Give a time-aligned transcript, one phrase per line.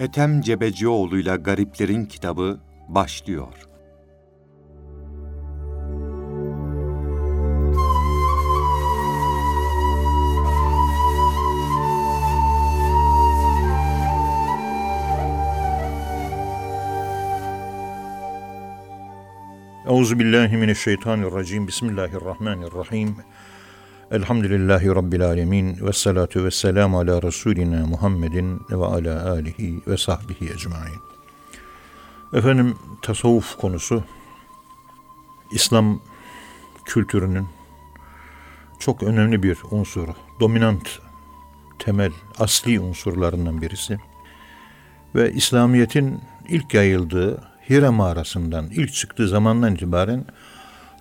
[0.00, 3.54] Ethem Cebecioğlu'yla Gariplerin Kitabı başlıyor.
[19.86, 21.66] Euzu billahi mineşşeytanirracim.
[21.66, 23.16] Bismillahirrahmanirrahim.
[24.10, 31.00] Elhamdülillahi rabbil alamin ve salatu vesselam ala resulina Muhammedin ve ala alihi ve sahbihi ecmaîn.
[32.32, 34.04] Efendim tasavvuf konusu
[35.52, 36.00] İslam
[36.84, 37.46] kültürünün
[38.78, 40.98] çok önemli bir unsuru, dominant,
[41.78, 43.98] temel, asli unsurlarından birisi.
[45.14, 50.24] Ve İslamiyet'in ilk yayıldığı Hira mağarasından ilk çıktığı zamandan itibaren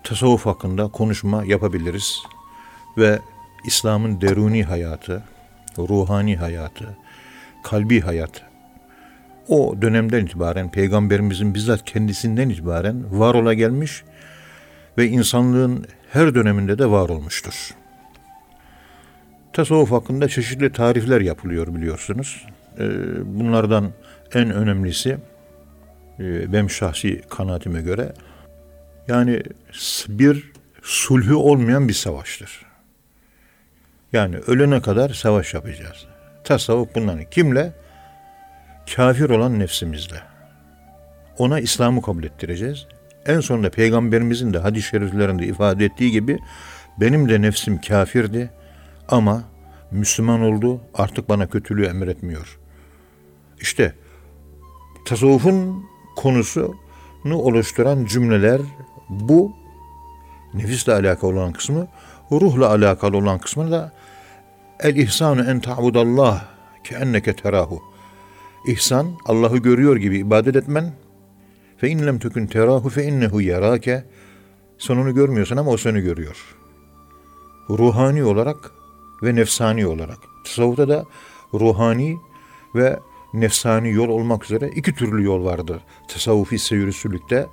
[0.03, 2.23] tasavvuf hakkında konuşma yapabiliriz.
[2.99, 3.19] Ve
[3.65, 5.23] İslam'ın deruni hayatı,
[5.77, 6.97] ruhani hayatı,
[7.63, 8.49] kalbi hayat
[9.47, 14.03] o dönemden itibaren peygamberimizin bizzat kendisinden itibaren var ola gelmiş
[14.97, 17.75] ve insanlığın her döneminde de var olmuştur.
[19.53, 22.45] Tasavvuf hakkında çeşitli tarifler yapılıyor biliyorsunuz.
[22.79, 22.89] Ee,
[23.25, 23.91] bunlardan
[24.33, 25.17] en önemlisi
[26.19, 28.13] e, benim şahsi kanaatime göre
[29.07, 29.43] yani
[30.09, 32.68] bir sulhü olmayan bir savaştır.
[34.13, 36.05] Yani ölene kadar savaş yapacağız.
[36.43, 37.23] Tasavvuf bundan.
[37.31, 37.73] Kimle?
[38.95, 40.21] Kafir olan nefsimizle.
[41.37, 42.87] Ona İslam'ı kabul ettireceğiz.
[43.25, 46.39] En sonunda peygamberimizin de hadis-i şeriflerinde ifade ettiği gibi
[46.99, 48.49] benim de nefsim kafirdi
[49.09, 49.43] ama
[49.91, 52.59] Müslüman oldu artık bana kötülüğü emretmiyor.
[53.61, 53.93] İşte
[55.05, 55.85] tasavvufun
[56.15, 58.61] konusunu oluşturan cümleler
[59.09, 59.55] bu
[60.53, 61.87] nefisle alakalı olan kısmı,
[62.31, 63.91] ruhla alakalı olan kısmı da
[64.79, 66.45] el ihsanu en ta'budallah
[66.83, 67.83] ke enneke terahu.
[68.67, 70.93] İhsan Allah'ı görüyor gibi ibadet etmen
[71.77, 74.05] fe in lem tekun terahu fe innehu yarake.
[74.77, 76.55] Sen onu görmüyorsun ama o seni görüyor.
[77.69, 78.71] Ruhani olarak
[79.23, 80.17] ve nefsani olarak.
[80.45, 81.05] Tasavvufta da
[81.53, 82.17] ruhani
[82.75, 82.99] ve
[83.33, 85.81] nefsani yol olmak üzere iki türlü yol vardır.
[86.07, 87.47] Tasavvufi seyirüsülükte,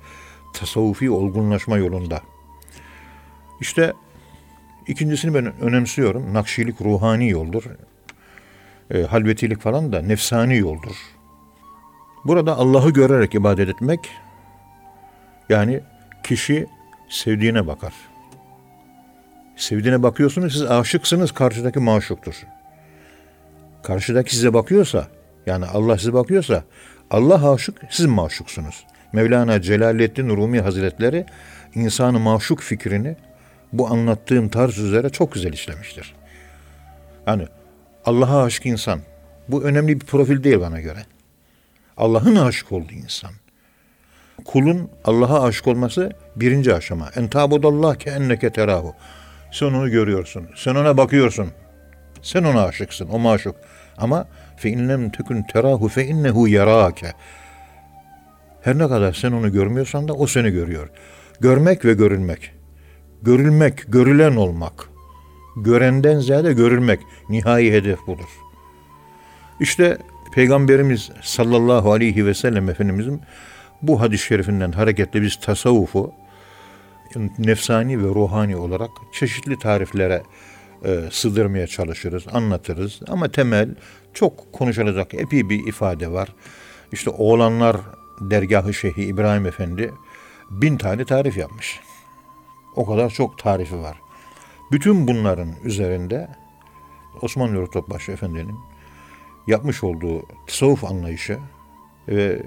[0.53, 2.21] tasavvufi olgunlaşma yolunda.
[3.61, 3.93] İşte
[4.87, 6.33] ikincisini ben önemsiyorum.
[6.33, 7.63] Nakşilik ruhani yoldur.
[8.91, 10.95] E, halvetilik falan da nefsani yoldur.
[12.25, 14.09] Burada Allah'ı görerek ibadet etmek,
[15.49, 15.79] yani
[16.23, 16.67] kişi
[17.09, 17.93] sevdiğine bakar.
[19.55, 22.35] Sevdiğine bakıyorsunuz, siz aşıksınız, karşıdaki maşuktur.
[23.83, 25.07] Karşıdaki size bakıyorsa,
[25.45, 26.63] yani Allah size bakıyorsa
[27.11, 28.85] Allah aşık, siz maşuksunuz.
[29.13, 31.25] Mevlana Celaleddin Rumi Hazretleri
[31.75, 33.15] insanı maşuk fikrini
[33.73, 36.15] bu anlattığım tarz üzere çok güzel işlemiştir.
[37.27, 37.47] Yani
[38.05, 38.99] Allah'a aşık insan.
[39.47, 40.99] Bu önemli bir profil değil bana göre.
[41.97, 43.31] Allah'ın aşık olduğu insan.
[44.45, 47.09] Kulun Allah'a aşık olması birinci aşama.
[47.15, 48.95] En tabudallah ke enneke terahu.
[49.51, 50.47] Sen onu görüyorsun.
[50.55, 51.47] Sen ona bakıyorsun.
[52.21, 53.09] Sen ona aşıksın.
[53.09, 53.55] O maşuk.
[53.97, 57.13] Ama fe inlem tekun terahu fe innehu yarake.
[58.61, 60.89] Her ne kadar sen onu görmüyorsan da o seni görüyor.
[61.39, 62.51] Görmek ve görülmek.
[63.21, 64.89] Görülmek, görülen olmak.
[65.55, 66.99] Görenden ziyade görülmek.
[67.29, 68.29] Nihai hedef budur.
[69.59, 69.97] İşte
[70.33, 73.21] Peygamberimiz sallallahu aleyhi ve sellem Efendimizin
[73.81, 76.13] bu hadis-i şerifinden hareketle biz tasavvufu
[77.39, 80.23] nefsani ve ruhani olarak çeşitli tariflere
[80.85, 82.99] e, sığdırmaya çalışırız, anlatırız.
[83.07, 83.75] Ama temel
[84.13, 86.29] çok konuşulacak epey bir ifade var.
[86.91, 87.77] İşte oğlanlar
[88.21, 89.93] dergahı Şeyhi İbrahim Efendi
[90.49, 91.79] bin tane tarif yapmış.
[92.77, 93.97] O kadar çok tarifi var.
[94.71, 96.27] Bütün bunların üzerinde
[97.21, 98.55] Osman Nuri Topbaşı Efendi'nin
[99.47, 101.37] yapmış olduğu tasavvuf anlayışı
[102.07, 102.41] ve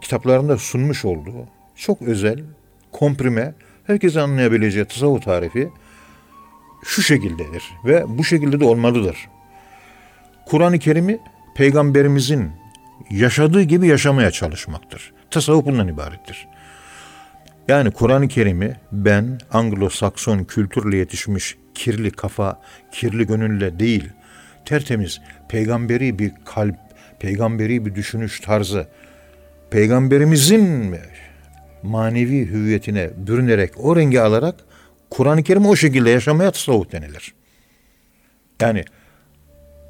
[0.00, 2.44] kitaplarında sunmuş olduğu çok özel,
[2.92, 5.70] komprime, herkese anlayabileceği tasavvuf tarifi
[6.84, 9.28] şu şekildedir ve bu şekilde de olmalıdır.
[10.46, 11.20] Kur'an-ı Kerim'i
[11.54, 12.50] peygamberimizin
[13.10, 15.12] yaşadığı gibi yaşamaya çalışmaktır.
[15.30, 16.48] Tasavvuf bundan ibarettir.
[17.70, 22.60] Yani Kur'an-ı Kerim'i ben Anglo-Sakson kültürle yetişmiş kirli kafa,
[22.92, 24.10] kirli gönülle değil,
[24.64, 26.76] tertemiz, peygamberi bir kalp,
[27.20, 28.86] peygamberi bir düşünüş tarzı,
[29.70, 30.96] peygamberimizin
[31.82, 34.54] manevi hüviyetine bürünerek, o rengi alarak
[35.10, 37.34] Kur'an-ı Kerim o şekilde yaşamaya tasavvuf denilir.
[38.60, 38.84] Yani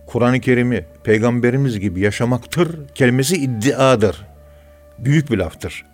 [0.06, 4.26] Kur'an-ı Kerim'i peygamberimiz gibi yaşamaktır kelimesi iddiadır.
[4.98, 5.89] Büyük bir laftır.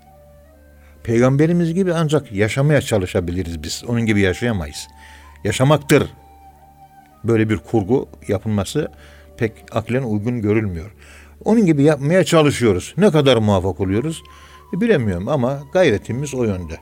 [1.07, 3.85] Peygamberimiz gibi ancak yaşamaya çalışabiliriz biz.
[3.89, 4.89] Onun gibi yaşayamayız.
[5.45, 6.09] Yaşamaktır.
[7.25, 8.89] Böyle bir kurgu yapılması
[9.37, 10.91] pek aklen uygun görülmüyor.
[11.45, 12.95] Onun gibi yapmaya çalışıyoruz.
[12.97, 14.23] Ne kadar muvaffak oluyoruz
[14.73, 16.77] bilemiyorum ama gayretimiz o yönde.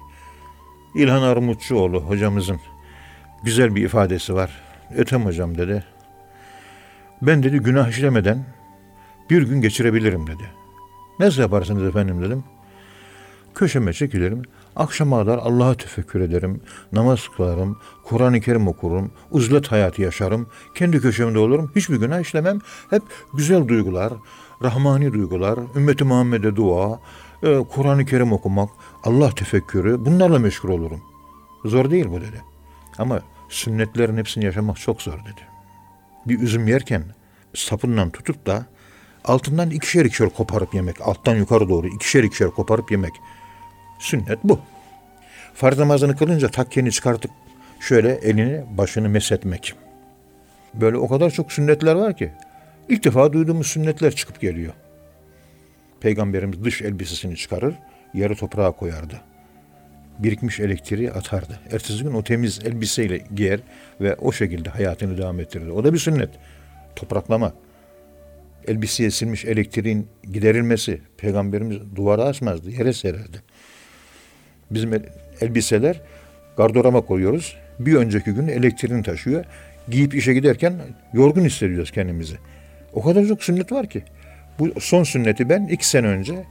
[0.95, 2.61] İlhan Armutçuoğlu hocamızın
[3.43, 4.63] güzel bir ifadesi var.
[4.97, 5.85] Ötem hocam dedi.
[7.23, 8.45] Ben dedi günah işlemeden
[9.31, 10.51] bir gün geçirebilirim dedi.
[11.19, 12.45] Nasıl yaparsınız efendim dedim.
[13.55, 14.43] Köşeme çekilirim.
[14.77, 16.61] Akşama kadar Allah'a tefekkür ederim.
[16.93, 17.79] Namaz kılarım.
[18.05, 19.11] Kur'an-ı Kerim okurum.
[19.31, 20.47] Uzlet hayatı yaşarım.
[20.75, 21.71] Kendi köşemde olurum.
[21.77, 22.59] Hiçbir günah işlemem.
[22.91, 23.03] Hep
[23.35, 24.13] güzel duygular,
[24.63, 27.01] rahmani duygular, ümmeti Muhammed'e dua,
[27.43, 28.71] e, Kur'an-ı Kerim okumak,
[29.05, 31.01] Allah tefekkürü bunlarla meşgul olurum.
[31.65, 32.43] Zor değil bu dedi.
[32.99, 35.41] Ama sünnetlerin hepsini yaşamak çok zor dedi.
[36.27, 37.05] Bir üzüm yerken
[37.55, 38.67] sapından tutup da
[39.25, 43.13] altından ikişer ikişer koparıp yemek, alttan yukarı doğru ikişer ikişer koparıp yemek.
[44.05, 44.61] Sünnet bu.
[45.55, 47.31] Farz namazını kılınca takkeni çıkartıp
[47.81, 49.75] şöyle elini başını mesetmek.
[50.75, 52.33] Böyle o kadar çok sünnetler var ki
[52.89, 54.73] ilk defa duyduğumuz sünnetler çıkıp geliyor.
[56.01, 57.75] Peygamberimiz dış elbisesini çıkarır,
[58.15, 59.21] yarı toprağa koyardı.
[60.19, 61.61] Birikmiş elektriği atardı.
[61.73, 63.61] Ertesi gün o temiz elbiseyle giyer
[64.01, 65.71] ve o şekilde hayatını devam ettirirdi.
[65.71, 66.31] O da bir sünnet.
[66.97, 67.53] Topraklama.
[68.69, 71.01] Elbiseye silmiş elektriğin giderilmesi.
[71.17, 73.43] Peygamberimiz duvara asmazdı, yere sererdi.
[74.71, 75.03] Bizim
[75.41, 76.01] elbiseler
[76.57, 77.57] gardıroma koyuyoruz.
[77.79, 79.45] Bir önceki gün elektriğini taşıyor.
[79.89, 80.75] Giyip işe giderken
[81.13, 82.37] yorgun hissediyoruz kendimizi.
[82.93, 84.03] O kadar çok sünnet var ki.
[84.59, 86.45] Bu son sünneti ben iki sene önce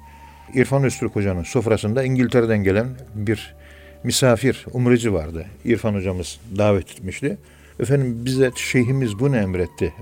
[0.53, 3.55] İrfan Öztürk Hoca'nın sofrasında İngiltere'den gelen bir
[4.03, 5.45] misafir, umreci vardı.
[5.65, 7.37] İrfan hocamız davet etmişti.
[7.79, 9.93] Efendim bize şeyhimiz bunu emretti.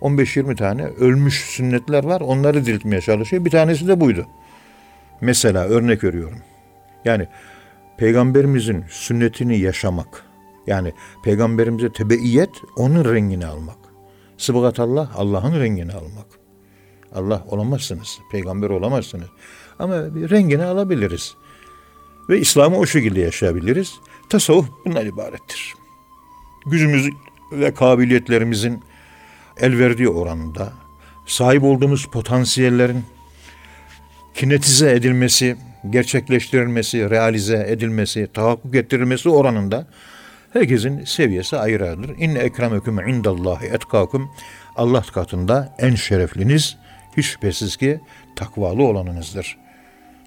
[0.00, 2.20] 15-20 tane ölmüş sünnetler var.
[2.20, 3.44] Onları diriltmeye çalışıyor.
[3.44, 4.26] Bir tanesi de buydu.
[5.20, 6.38] Mesela örnek veriyorum.
[7.08, 7.28] Yani
[7.98, 10.24] peygamberimizin sünnetini yaşamak.
[10.66, 10.92] Yani
[11.24, 13.78] peygamberimize tebeiyet onun rengini almak.
[14.36, 16.26] Sıbgat Allah Allah'ın rengini almak.
[17.14, 18.18] Allah olamazsınız.
[18.32, 19.28] Peygamber olamazsınız.
[19.78, 21.34] Ama rengini alabiliriz.
[22.28, 23.94] Ve İslam'ı o şekilde yaşayabiliriz.
[24.28, 25.74] Tasavvuf bundan ibarettir.
[26.66, 27.08] Gücümüz
[27.52, 28.82] ve kabiliyetlerimizin
[29.56, 30.72] el verdiği oranında
[31.26, 33.04] sahip olduğumuz potansiyellerin
[34.34, 35.56] kinetize edilmesi,
[35.90, 39.86] gerçekleştirilmesi, realize edilmesi, tahakkuk ettirilmesi oranında
[40.52, 42.16] herkesin seviyesi ayrıdır.
[42.18, 44.30] İnne ekremeküm indallahi etkakum
[44.76, 46.76] Allah katında en şerefliniz
[47.16, 48.00] hiç şüphesiz ki
[48.36, 49.56] takvalı olanınızdır.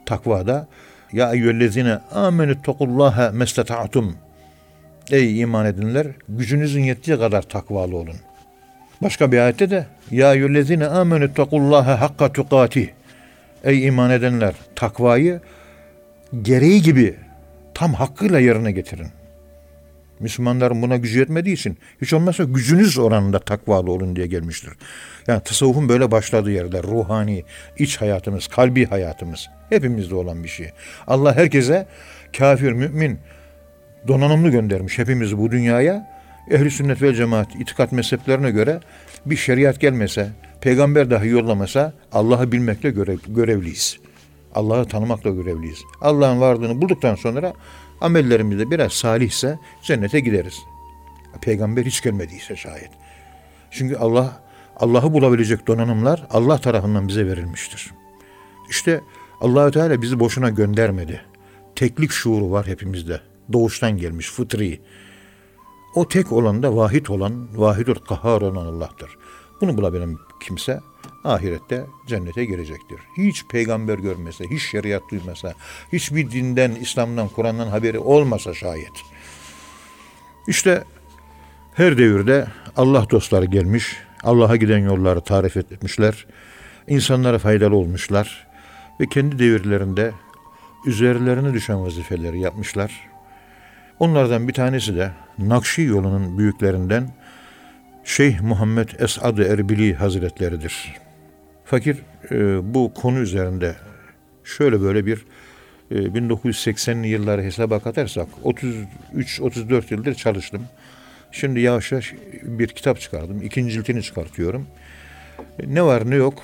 [0.06, 0.68] Takvada
[1.14, 4.16] ya eyyühellezine amenü tekullaha mesteta'tum
[5.12, 8.16] Ey iman edinler gücünüzün yettiği kadar takvalı olun.
[9.02, 12.94] Başka bir ayette de ya eyyühellezine amenü tekullaha hakka tukati
[13.64, 15.42] Ey iman edenler takvayı
[16.42, 17.16] gereği gibi
[17.74, 19.08] tam hakkıyla yerine getirin.
[20.20, 24.74] Müslümanların buna gücü yetmediği için hiç olmazsa gücünüz oranında takvalı olun diye gelmiştir.
[25.28, 27.44] Yani tasavvufun böyle başladığı yerler ruhani,
[27.78, 30.70] iç hayatımız, kalbi hayatımız hepimizde olan bir şey.
[31.08, 31.88] Allah herkese
[32.38, 33.20] kafir, mümin,
[34.08, 36.22] donanımlı göndermiş hepimizi bu dünyaya.
[36.52, 38.80] Ehli sünnet ve cemaat itikat mezheplerine göre
[39.26, 40.30] bir şeriat gelmese,
[40.62, 44.00] peygamber dahi yollamasa Allah'ı bilmekle görev, görevliyiz.
[44.56, 45.80] Allah'ı tanımakla görevliyiz.
[46.02, 47.54] Allah'ın varlığını bulduktan sonra
[48.02, 50.60] amellerimiz de biraz salihse cennete gideriz.
[51.42, 52.90] Peygamber hiç gelmediyse şayet.
[53.72, 54.42] Çünkü Allah
[54.78, 57.92] Allah'ı bulabilecek donanımlar Allah tarafından bize verilmiştir.
[58.70, 59.02] İşte
[59.42, 61.22] Allahü Teala bizi boşuna göndermedi.
[61.76, 63.22] Teklik şuuru var hepimizde.
[63.54, 64.82] Doğuştan gelmiş, fıtri.
[65.96, 69.18] O tek olan da vahid olan, vahidur kahhar olan Allah'tır.
[69.62, 70.80] Bunu bulabilen kimse
[71.24, 73.00] ahirette cennete girecektir.
[73.18, 75.54] Hiç peygamber görmese, hiç şeriat duymasa,
[75.94, 78.92] hiçbir dinden, İslam'dan, Kur'an'dan haberi olmasa şayet.
[80.48, 80.84] İşte
[81.74, 86.26] her devirde Allah dostları gelmiş, Allah'a giden yolları tarif etmişler,
[86.88, 88.48] insanlara faydalı olmuşlar
[89.00, 90.12] ve kendi devirlerinde
[90.86, 93.10] üzerlerine düşen vazifeleri yapmışlar.
[94.00, 97.10] Onlardan bir tanesi de Nakşi yolunun büyüklerinden
[98.04, 100.96] Şeyh Muhammed Esad Erbili Hazretleridir.
[101.66, 101.98] Fakir
[102.32, 103.76] e, bu konu üzerinde
[104.44, 105.26] şöyle böyle bir
[105.92, 110.62] e, 1980'li yılları hesaba katarsak 33-34 yıldır çalıştım.
[111.32, 113.42] Şimdi yavaş yavaş bir kitap çıkardım.
[113.42, 114.68] İkinci ciltini çıkartıyorum.
[115.68, 116.44] Ne var ne yok.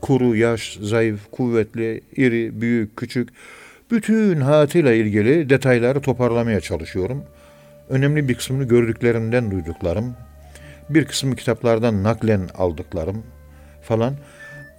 [0.00, 3.28] Kuru, yaş, zayıf, kuvvetli, iri, büyük, küçük.
[3.90, 7.24] Bütün hayatıyla ilgili detayları toparlamaya çalışıyorum.
[7.88, 10.14] Önemli bir kısmını gördüklerimden duyduklarım,
[10.90, 13.22] bir kısmı kitaplardan naklen aldıklarım
[13.82, 14.14] falan.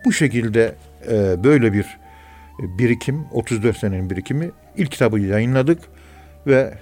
[0.05, 0.75] Bu şekilde
[1.11, 1.97] e, böyle bir
[2.59, 5.79] birikim, 34 senenin birikimi ilk kitabı yayınladık
[6.47, 6.73] ve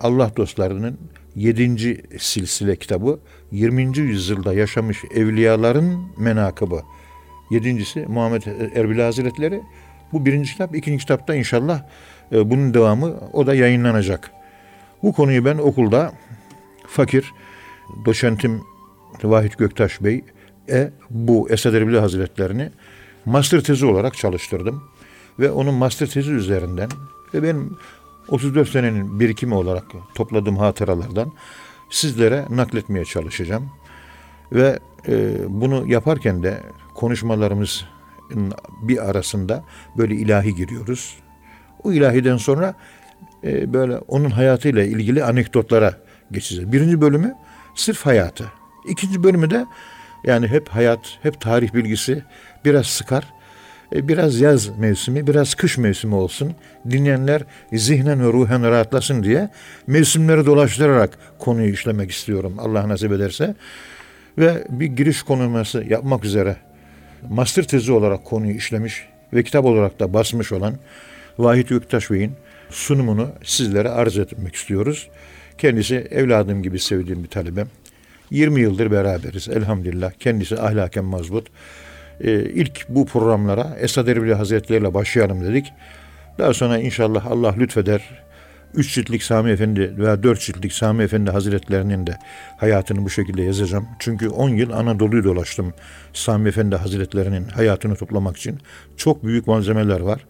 [0.00, 0.98] Allah dostlarının
[1.36, 2.02] 7.
[2.18, 3.20] silsile kitabı
[3.52, 3.98] 20.
[3.98, 6.82] yüzyılda yaşamış evliyaların menakıbı
[7.50, 8.42] Yedincisi Muhammed
[8.76, 9.62] Erbil Hazretleri.
[10.12, 10.76] Bu birinci kitap.
[10.76, 11.82] ikinci kitapta inşallah
[12.32, 14.30] e, bunun devamı o da yayınlanacak.
[15.02, 16.12] Bu konuyu ben okulda
[16.88, 17.32] fakir
[18.04, 18.62] doçentim
[19.22, 20.24] Vahit Göktaş Bey
[20.68, 22.70] e bu Esad Erbil Hazretlerini
[23.24, 24.84] master tezi olarak çalıştırdım.
[25.38, 26.88] Ve onun master tezi üzerinden
[27.34, 27.76] ve benim
[28.28, 31.32] 34 senenin birikimi olarak topladığım hatıralardan
[31.90, 33.70] sizlere nakletmeye çalışacağım.
[34.52, 34.78] Ve
[35.08, 36.60] e, bunu yaparken de
[36.94, 37.88] konuşmalarımızın
[38.82, 39.64] bir arasında
[39.98, 41.16] böyle ilahi giriyoruz.
[41.82, 42.74] O ilahiden sonra
[43.44, 46.00] e, böyle onun hayatıyla ilgili anekdotlara
[46.32, 46.72] geçeceğiz.
[46.72, 47.34] Birinci bölümü
[47.74, 48.52] sırf hayatı.
[48.88, 49.66] İkinci bölümü de
[50.24, 52.22] yani hep hayat, hep tarih bilgisi
[52.64, 53.24] biraz sıkar.
[53.94, 56.54] E, biraz yaz mevsimi, biraz kış mevsimi olsun.
[56.90, 59.48] Dinleyenler zihnen ve ruhen rahatlasın diye
[59.86, 63.54] mevsimleri dolaştırarak konuyu işlemek istiyorum Allah nasip ederse.
[64.38, 66.56] Ve bir giriş konulması yapmak üzere
[67.28, 70.74] master tezi olarak konuyu işlemiş ve kitap olarak da basmış olan
[71.38, 72.32] Vahit Göktaş Bey'in
[72.70, 75.08] sunumunu sizlere arz etmek istiyoruz.
[75.58, 77.68] Kendisi evladım gibi sevdiğim bir talebem.
[78.30, 80.12] 20 yıldır beraberiz elhamdülillah.
[80.12, 81.46] Kendisi ahlaken mazbut.
[82.20, 85.72] Ee, ilk bu programlara Esad Erbil Hazretleri ile başlayalım dedik.
[86.38, 88.24] Daha sonra inşallah Allah lütfeder.
[88.74, 92.18] Üç ciltlik Sami Efendi veya dört ciltlik Sami Efendi Hazretlerinin de
[92.56, 93.88] hayatını bu şekilde yazacağım.
[93.98, 95.74] Çünkü on yıl Anadolu'yu dolaştım
[96.12, 98.58] Sami Efendi Hazretlerinin hayatını toplamak için.
[98.96, 100.26] Çok büyük malzemeler var.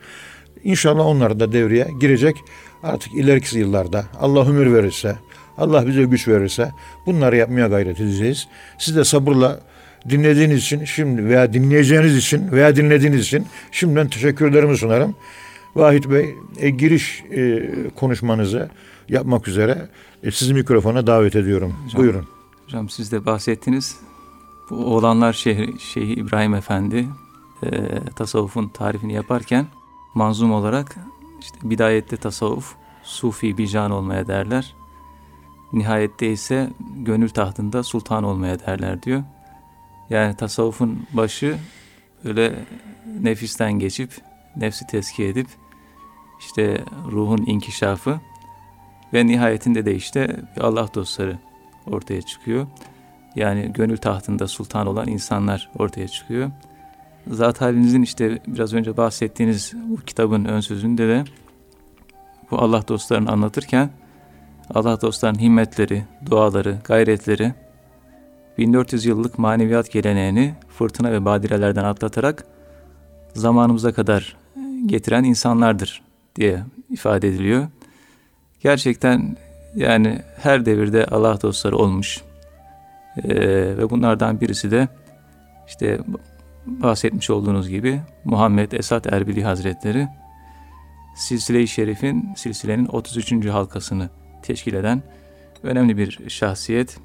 [0.64, 2.36] İnşallah onlar da devreye girecek.
[2.82, 5.16] Artık ileriki yıllarda Allah ömür verirse,
[5.58, 6.72] Allah bize güç verirse
[7.06, 8.48] bunları yapmaya gayret edeceğiz.
[8.78, 9.60] Siz de sabırla
[10.08, 15.14] dinlediğiniz için şimdi veya dinleyeceğiniz için veya dinlediğiniz için şimdiden teşekkürlerimi sunarım.
[15.76, 18.70] Vahit Bey e, giriş e, konuşmanızı
[19.08, 19.88] yapmak üzere
[20.22, 21.74] e, sizi mikrofona davet ediyorum.
[21.84, 22.26] Hocam, Buyurun.
[22.64, 23.96] Hocam siz de bahsettiniz.
[24.70, 27.06] Bu oğlanlar şehri, Şeyhi İbrahim Efendi
[27.62, 29.66] e, tasavvufun tarifini yaparken
[30.14, 30.96] manzum olarak
[31.40, 34.74] işte bidayette tasavvuf sufi bican olmaya derler.
[35.74, 39.22] Nihayette ise gönül tahtında sultan olmaya derler diyor.
[40.10, 41.58] Yani tasavvufun başı
[42.24, 42.54] öyle
[43.20, 44.10] nefisten geçip
[44.56, 45.46] nefsi tezkiye edip
[46.40, 48.20] işte ruhun inkişafı
[49.12, 51.38] ve nihayetinde de işte Allah dostları
[51.86, 52.66] ortaya çıkıyor.
[53.36, 56.50] Yani gönül tahtında sultan olan insanlar ortaya çıkıyor.
[57.30, 61.24] Zat halinizin işte biraz önce bahsettiğiniz bu kitabın ön sözünde de
[62.50, 63.90] bu Allah dostlarını anlatırken
[64.74, 67.54] Allah dostlarının himmetleri, duaları, gayretleri
[68.58, 72.44] 1400 yıllık maneviyat geleneğini fırtına ve badirelerden atlatarak
[73.34, 74.36] zamanımıza kadar
[74.86, 76.02] getiren insanlardır
[76.36, 77.66] diye ifade ediliyor.
[78.60, 79.36] Gerçekten
[79.74, 82.22] yani her devirde Allah dostları olmuş.
[83.24, 83.36] Ee,
[83.76, 84.88] ve bunlardan birisi de
[85.66, 85.98] işte
[86.66, 90.08] bahsetmiş olduğunuz gibi Muhammed Esat Erbili Hazretleri
[91.16, 93.46] Silsile-i Şerif'in silsilenin 33.
[93.46, 94.08] halkasını
[94.44, 95.02] teşkil eden
[95.62, 96.98] önemli bir şahsiyet.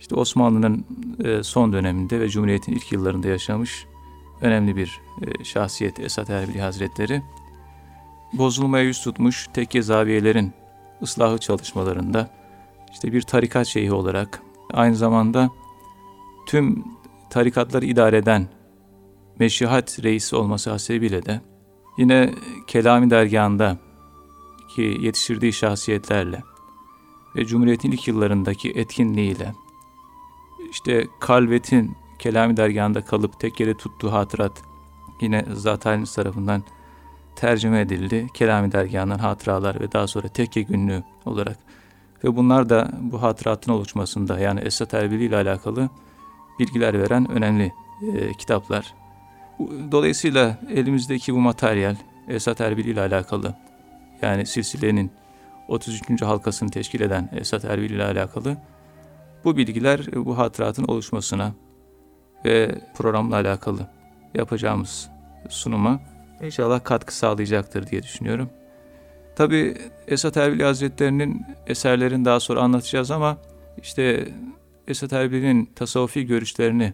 [0.00, 0.86] İşte Osmanlı'nın
[1.24, 3.86] e, son döneminde ve Cumhuriyet'in ilk yıllarında yaşamış
[4.40, 7.22] önemli bir e, şahsiyet Esat Erbili Hazretleri.
[8.32, 10.52] Bozulmaya yüz tutmuş tekke zaviyelerin
[11.02, 12.30] ıslahı çalışmalarında
[12.92, 15.50] işte bir tarikat şeyhi olarak aynı zamanda
[16.46, 16.84] tüm
[17.30, 18.48] tarikatları idare eden
[19.38, 21.40] meşihat reisi olması hasebiyle de
[21.98, 22.34] yine
[22.66, 23.78] Kelami dergahında
[24.76, 26.42] ki yetiştirdiği şahsiyetlerle
[27.36, 29.54] ve Cumhuriyet'in ilk yıllarındaki etkinliğiyle
[30.70, 34.62] işte Kalvet'in Kelami dergahında kalıp tek yere tuttuğu hatırat
[35.20, 36.62] yine Zat tarafından
[37.36, 38.26] tercüme edildi.
[38.34, 41.58] Kelami dergahından hatıralar ve daha sonra tekke günlüğü olarak
[42.24, 45.88] ve bunlar da bu hatıratın oluşmasında yani Esat Erbili ile alakalı
[46.58, 47.72] bilgiler veren önemli
[48.14, 48.94] e, kitaplar.
[49.92, 51.96] Dolayısıyla elimizdeki bu materyal
[52.28, 53.54] Esat Erbil ile alakalı
[54.22, 55.10] yani silsilenin
[55.70, 56.22] 33.
[56.22, 58.56] halkasını teşkil eden Esat Erbil ile alakalı
[59.44, 61.54] bu bilgiler bu hatıratın oluşmasına
[62.44, 63.86] ve programla alakalı
[64.34, 65.10] yapacağımız
[65.48, 66.00] sunuma
[66.42, 68.50] inşallah katkı sağlayacaktır diye düşünüyorum.
[69.36, 69.76] Tabi
[70.08, 73.38] Esat Erbil Hazretleri'nin eserlerini daha sonra anlatacağız ama
[73.82, 74.28] işte
[74.88, 76.92] Esat Erbil'in tasavvufi görüşlerini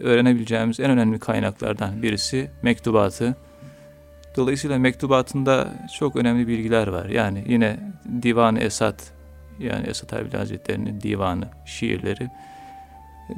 [0.00, 3.36] öğrenebileceğimiz en önemli kaynaklardan birisi mektubatı.
[4.40, 7.06] Dolayısıyla mektubatında çok önemli bilgiler var.
[7.06, 7.80] Yani yine
[8.22, 9.12] Divan Esat
[9.58, 12.30] yani Esat Erbil Hazretleri'nin divanı, şiirleri.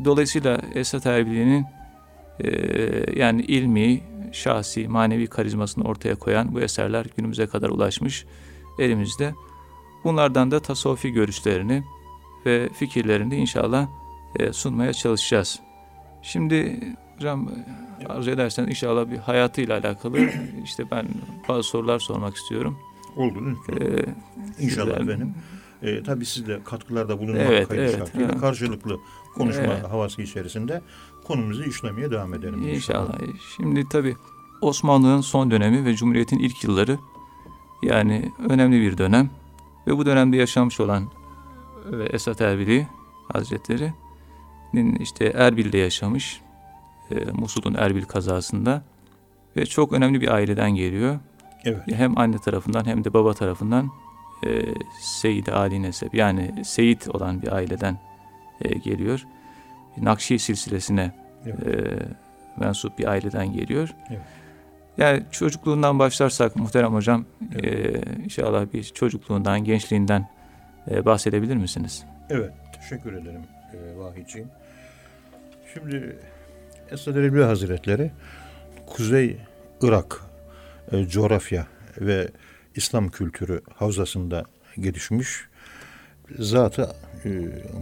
[0.05, 1.67] Dolayısıyla Esat Erbil'in
[2.41, 2.51] e,
[3.21, 4.01] yani ilmi,
[4.33, 8.25] şahsi, manevi karizmasını ortaya koyan bu eserler günümüze kadar ulaşmış
[8.79, 9.35] elimizde.
[10.05, 11.83] Bunlardan da tasavvufi görüşlerini
[12.47, 13.89] ve fikirlerini inşallah
[14.39, 15.61] e, sunmaya çalışacağız.
[16.23, 16.79] Şimdi
[17.23, 17.49] hocam
[18.09, 20.19] arzu edersen inşallah bir hayatıyla alakalı
[20.65, 21.07] işte ben
[21.49, 22.79] bazı sorular sormak istiyorum.
[23.17, 23.39] Oldu
[23.81, 24.05] Ee,
[24.65, 25.35] İnşallah sizler- benim.
[25.83, 28.99] E, tabii siz de katkılarda bulunmak Evet, kaydı evet, şartıyla karşılıklı
[29.35, 29.85] konuşma Evet.
[29.91, 30.83] havası içerisinde
[31.25, 32.69] konumuzu işlemeye devam edelim.
[32.69, 33.19] İnşallah.
[33.57, 34.17] Şimdi tabii
[34.61, 36.99] Osmanlı'nın son dönemi ve Cumhuriyet'in ilk yılları
[37.83, 39.31] yani önemli bir dönem
[39.87, 41.09] ve bu dönemde yaşamış olan
[42.11, 42.87] Esat Erbili
[43.33, 46.41] Hazretleri'nin işte Erbil'de yaşamış
[47.11, 48.83] e, Musul'un Erbil kazasında
[49.57, 51.19] ve çok önemli bir aileden geliyor.
[51.65, 51.81] Evet.
[51.87, 53.91] Hem anne tarafından hem de baba tarafından
[54.47, 54.63] e,
[55.01, 57.99] Seyyid Ali Nesep yani Seyit olan bir aileden
[58.61, 59.25] e, geliyor.
[59.97, 61.13] Nakşi silsilesine
[61.47, 61.67] Evet.
[61.67, 61.99] e,
[62.57, 63.95] mensup bir aileden geliyor.
[64.11, 64.21] Evet.
[64.99, 67.25] Yani çocukluğundan başlarsak muhterem hocam
[67.63, 67.93] e,
[68.25, 70.29] inşallah bir çocukluğundan, gençliğinden
[70.91, 72.05] e, bahsedebilir misiniz?
[72.31, 73.43] Evet, teşekkür ederim
[73.73, 74.49] e, Vahiciğim.
[75.75, 76.19] Şimdi
[76.93, 78.11] Esad Erbil Hazretleri
[78.87, 79.37] Kuzey
[79.83, 80.21] Irak
[80.93, 81.67] e, coğrafya
[82.01, 82.29] ve
[82.77, 84.45] İslam kültürü havzasında
[84.79, 85.29] gelişmiş
[86.39, 86.89] zatı
[87.25, 87.29] e,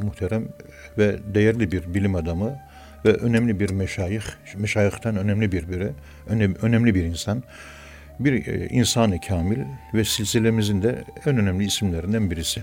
[0.03, 0.49] muhterem
[0.99, 2.59] ve değerli bir bilim adamı
[3.05, 4.23] ve önemli bir meşayih,
[4.57, 5.91] meşayihten önemli bir biri,
[6.29, 7.43] önemli, önemli bir insan.
[8.21, 9.59] Bir e, insan-ı kamil
[9.95, 12.63] ve silsilemizin de en önemli isimlerinden birisi.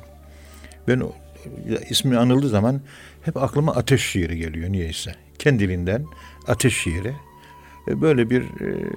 [0.87, 1.03] Ben
[1.89, 2.81] ismi anıldığı zaman
[3.21, 5.15] hep aklıma ateş şiiri geliyor niyeyse.
[5.39, 6.05] Kendiliğinden
[6.47, 7.13] ateş şiiri.
[7.87, 8.89] E, Böyle bir e,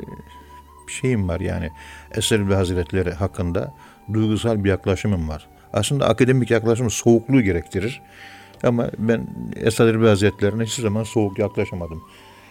[0.87, 1.71] şeyim var yani
[2.14, 3.75] Eser ve Hazretleri hakkında
[4.12, 5.49] duygusal bir yaklaşımım var.
[5.73, 8.02] Aslında akademik yaklaşım soğukluğu gerektirir.
[8.62, 9.26] Ama ben
[9.57, 12.02] Esad Erbil Hazretlerine hiçbir zaman soğuk yaklaşamadım.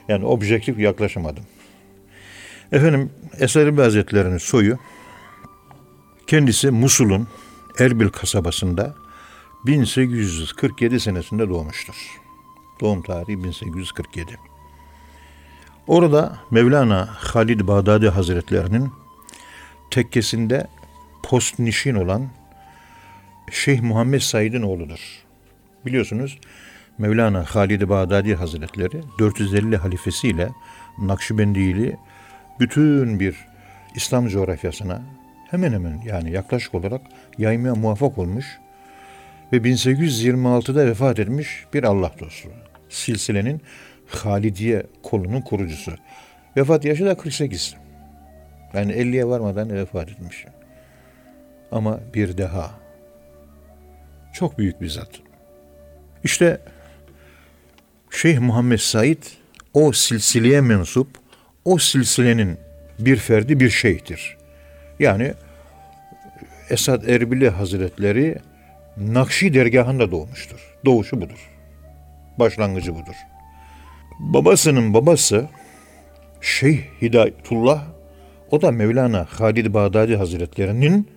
[0.08, 1.44] Yani objektif yaklaşamadım.
[2.72, 4.77] Efendim Esad Erbil Hazretleri'nin soyu
[6.27, 7.27] kendisi Musul'un
[7.79, 8.95] Erbil kasabasında
[9.65, 12.19] 1847 senesinde doğmuştur.
[12.82, 14.38] Doğum tarihi 1847.
[15.89, 18.91] Orada Mevlana Halid Bağdadi Hazretlerinin
[19.91, 20.67] tekkesinde
[21.23, 22.28] postnişin olan
[23.52, 24.99] Şeyh Muhammed Said'in oğludur.
[25.86, 26.39] Biliyorsunuz
[26.97, 30.49] Mevlana Halid Bağdadi Hazretleri 450 halifesiyle
[31.02, 31.97] Nakşibendiliği
[32.60, 33.36] bütün bir
[33.95, 35.02] İslam coğrafyasına
[35.52, 37.02] hemen hemen yani yaklaşık olarak
[37.38, 38.45] yaymaya muvaffak olmuş
[39.54, 42.49] ve 1826'da vefat etmiş bir Allah dostu.
[42.89, 43.62] Silsilenin
[44.10, 45.91] Halidiye kolunun kurucusu.
[46.58, 47.76] Vefat yaşı da 48.
[48.74, 50.45] Yani 50'ye varmadan vefat etmiş.
[51.72, 52.72] Ama bir deha.
[54.34, 55.10] Çok büyük bir zat.
[56.24, 56.62] İşte
[58.12, 59.24] Şeyh Muhammed Said
[59.74, 61.08] o silsileye mensup,
[61.65, 62.58] o silsilenin
[63.00, 64.38] bir ferdi bir şeyhtir.
[65.00, 65.34] Yani
[66.69, 68.38] Esad Erbili Hazretleri
[68.98, 70.76] Nakşi dergahında doğmuştur.
[70.86, 71.50] Doğuşu budur.
[72.39, 73.15] Başlangıcı budur.
[74.19, 75.47] Babasının babası
[76.41, 77.84] Şeyh Hidayetullah
[78.51, 81.08] o da Mevlana Halid Bağdadi Hazretlerinin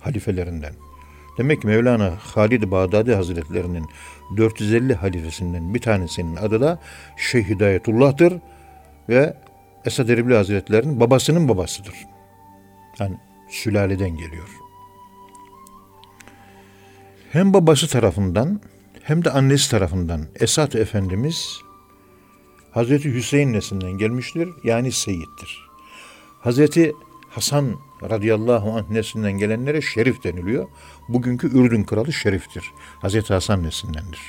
[0.00, 0.72] halifelerinden.
[1.38, 3.86] Demek ki Mevlana Halid Bağdadi Hazretlerinin
[4.36, 6.78] 450 halifesinden bir tanesinin adı da
[7.16, 8.34] Şeyh Hidayetullah'tır
[9.08, 9.36] ve
[9.84, 11.94] Esad Erbil Hazretlerinin babasının babasıdır.
[12.98, 13.16] Yani
[13.48, 14.48] sülaleden geliyor.
[17.32, 18.60] Hem babası tarafından
[19.02, 21.65] hem de annesi tarafından Esat Efendimiz
[22.76, 24.48] Hazreti Hüseyin neslinden gelmiştir.
[24.64, 25.68] Yani Seyit'tir.
[26.40, 26.92] Hazreti
[27.30, 27.76] Hasan
[28.10, 30.68] radıyallahu anh neslinden gelenlere Şerif deniliyor.
[31.08, 32.64] Bugünkü Ürdün kralı Şerif'tir.
[33.00, 34.20] Hazreti Hasan neslindendir.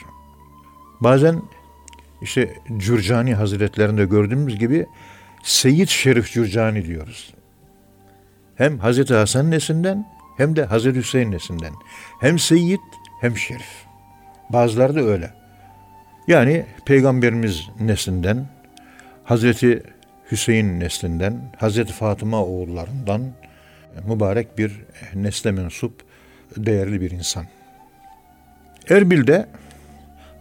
[1.00, 1.42] Bazen
[2.22, 4.86] işte Cürcani Hazretlerinde gördüğümüz gibi
[5.44, 7.34] Seyyid Şerif Cürcani diyoruz.
[8.56, 10.08] Hem Hazreti Hasan neslinden
[10.38, 11.74] hem de Hazreti Hüseyin neslinden.
[12.20, 12.80] Hem Seyyid
[13.22, 13.86] hem Şerif.
[14.50, 15.47] Bazıları da öyle.
[16.28, 18.46] Yani Peygamberimiz neslinden,
[19.24, 19.84] Hazreti
[20.32, 23.22] Hüseyin neslinden, Hazreti Fatıma oğullarından
[24.08, 24.72] mübarek bir
[25.16, 25.94] nesle mensup
[26.58, 27.46] değerli bir insan.
[28.90, 29.48] Erbil'de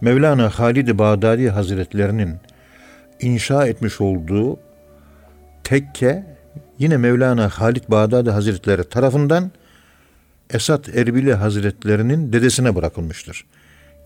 [0.01, 2.35] Mevlana Halid-i Bağdadi Hazretlerinin
[3.19, 4.59] inşa etmiş olduğu
[5.63, 6.23] tekke
[6.79, 9.51] yine Mevlana Halid Bağdadi Hazretleri tarafından
[10.49, 13.45] Esat Erbili Hazretlerinin dedesine bırakılmıştır.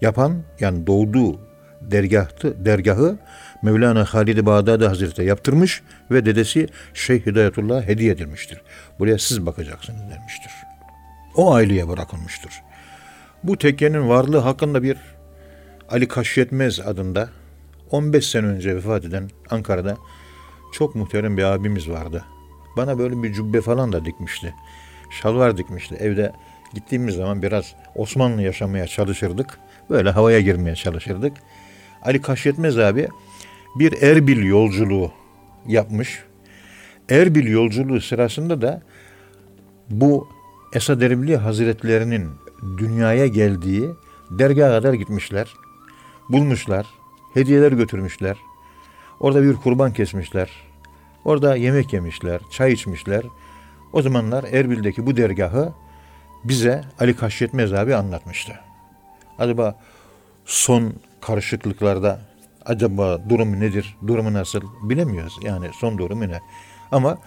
[0.01, 1.50] Yapan yani doğduğu
[1.81, 3.17] dergahtı, dergahı
[3.61, 8.61] Mevlana Halid-i Bağdadi Hazretleri yaptırmış ve dedesi Şeyh Hidayetullah hediye edilmiştir.
[8.99, 10.51] Buraya siz bakacaksınız demiştir.
[11.35, 12.51] O aileye bırakılmıştır.
[13.43, 14.97] Bu tekkenin varlığı hakkında bir
[15.89, 17.29] Ali Kaşyetmez adında
[17.91, 19.97] 15 sene önce vefat eden Ankara'da
[20.73, 22.25] çok muhterem bir abimiz vardı.
[22.77, 24.53] Bana böyle bir cübbe falan da dikmişti.
[25.21, 25.95] Şalvar dikmişti.
[25.95, 26.33] Evde
[26.73, 29.59] gittiğimiz zaman biraz Osmanlı yaşamaya çalışırdık.
[29.89, 31.33] Böyle havaya girmeye çalışırdık.
[32.03, 33.07] Ali Kaşyetmez abi
[33.75, 35.11] bir Erbil yolculuğu
[35.67, 36.23] yapmış.
[37.09, 38.81] Erbil yolculuğu sırasında da
[39.89, 40.27] bu
[40.73, 42.29] Esad Erbil Hazretlerinin
[42.77, 43.89] dünyaya geldiği
[44.29, 45.53] dergaha kadar gitmişler.
[46.29, 46.85] Bulmuşlar.
[47.33, 48.37] Hediyeler götürmüşler.
[49.19, 50.49] Orada bir kurban kesmişler.
[51.25, 53.23] Orada yemek yemişler, çay içmişler.
[53.93, 55.73] O zamanlar Erbil'deki bu dergahı
[56.43, 58.53] bize Ali Kaşyetmez abi anlatmıştı.
[59.39, 59.79] Acaba
[60.45, 62.19] son karışıklıklarda
[62.65, 65.33] acaba durum nedir, durumu nasıl bilemiyoruz.
[65.43, 66.39] Yani son durumu ne.
[66.91, 67.17] Ama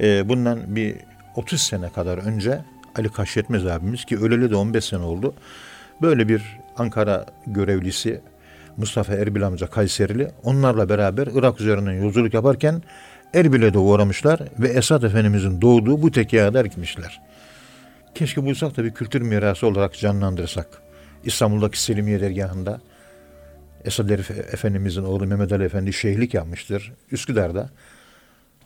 [0.00, 0.96] e, bundan bir
[1.36, 2.60] 30 sene kadar önce
[2.96, 5.34] Ali Kaşyetmez abimiz ki öleli de 15 sene oldu.
[6.02, 8.20] Böyle bir Ankara görevlisi
[8.76, 12.82] Mustafa Erbil amca Kayserili onlarla beraber Irak üzerinden yolculuk yaparken
[13.34, 17.20] Erbil'e de uğramışlar ve Esad Efendimizin doğduğu bu tekkeye kadar gitmişler.
[18.14, 20.66] Keşke bulsak da bir kültür mirası olarak canlandırsak.
[21.24, 22.80] İstanbul'daki Selimiye dergahında
[23.86, 24.10] Esad
[24.52, 26.92] Efendimizin oğlu Mehmet Ali Efendi şeyhlik yapmıştır.
[27.12, 27.70] Üsküdar'da.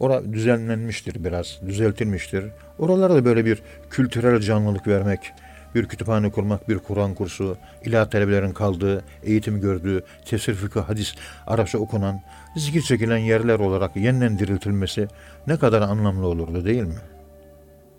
[0.00, 2.44] Ora düzenlenmiştir biraz, düzeltilmiştir.
[2.78, 5.32] Oralara da böyle bir kültürel canlılık vermek,
[5.74, 11.14] bir kütüphane kurmak, bir Kur'an kursu, ilah talebelerin kaldığı, eğitim gördüğü, tefsir, fıkıh, hadis,
[11.46, 12.22] Arapça okunan,
[12.56, 15.08] zikir çekilen yerler olarak yeniden diriltilmesi
[15.46, 17.00] ne kadar anlamlı olurdu değil mi?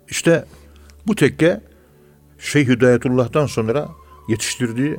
[0.08, 0.44] İşte
[1.06, 1.60] bu tekke
[2.38, 3.88] Şeyh Hidayetullah'tan sonra
[4.28, 4.96] yetiştirdiği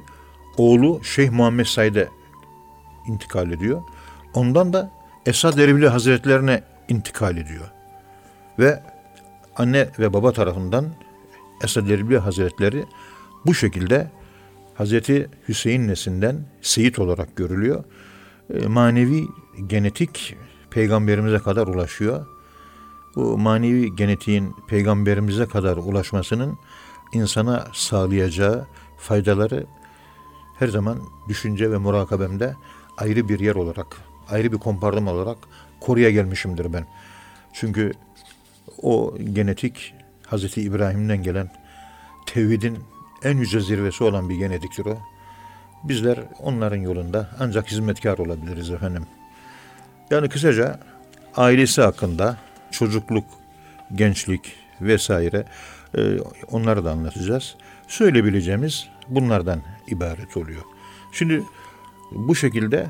[0.57, 2.09] oğlu Şeyh Muhammed Said'e
[3.07, 3.81] intikal ediyor.
[4.33, 4.91] Ondan da
[5.25, 7.71] Esad Erbil Hazretlerine intikal ediyor.
[8.59, 8.83] Ve
[9.55, 10.85] anne ve baba tarafından
[11.63, 12.85] Esad Erbil Hazretleri
[13.45, 14.11] bu şekilde
[14.75, 17.83] Hazreti Hüseyin nesinden Seyit olarak görülüyor.
[18.53, 19.27] E, manevi
[19.67, 20.35] genetik
[20.69, 22.25] peygamberimize kadar ulaşıyor.
[23.15, 26.57] Bu manevi genetiğin peygamberimize kadar ulaşmasının
[27.13, 29.65] insana sağlayacağı faydaları
[30.63, 32.55] her zaman düşünce ve murakabemde
[32.97, 33.87] ayrı bir yer olarak,
[34.29, 35.37] ayrı bir kompartman olarak
[35.79, 36.85] koruya gelmişimdir ben.
[37.53, 37.91] Çünkü
[38.81, 39.93] o genetik
[40.27, 41.51] Hazreti İbrahim'den gelen
[42.25, 42.79] tevhidin
[43.23, 44.97] en yüce zirvesi olan bir genetiktir o.
[45.83, 49.05] Bizler onların yolunda ancak hizmetkar olabiliriz efendim.
[50.11, 50.79] Yani kısaca
[51.35, 52.37] ailesi hakkında
[52.71, 53.25] çocukluk,
[53.95, 55.45] gençlik vesaire
[55.97, 56.19] e,
[56.51, 57.55] onları da anlatacağız.
[57.87, 60.61] Söyleyebileceğimiz bunlardan ibaret oluyor.
[61.11, 61.43] Şimdi
[62.11, 62.87] bu şekilde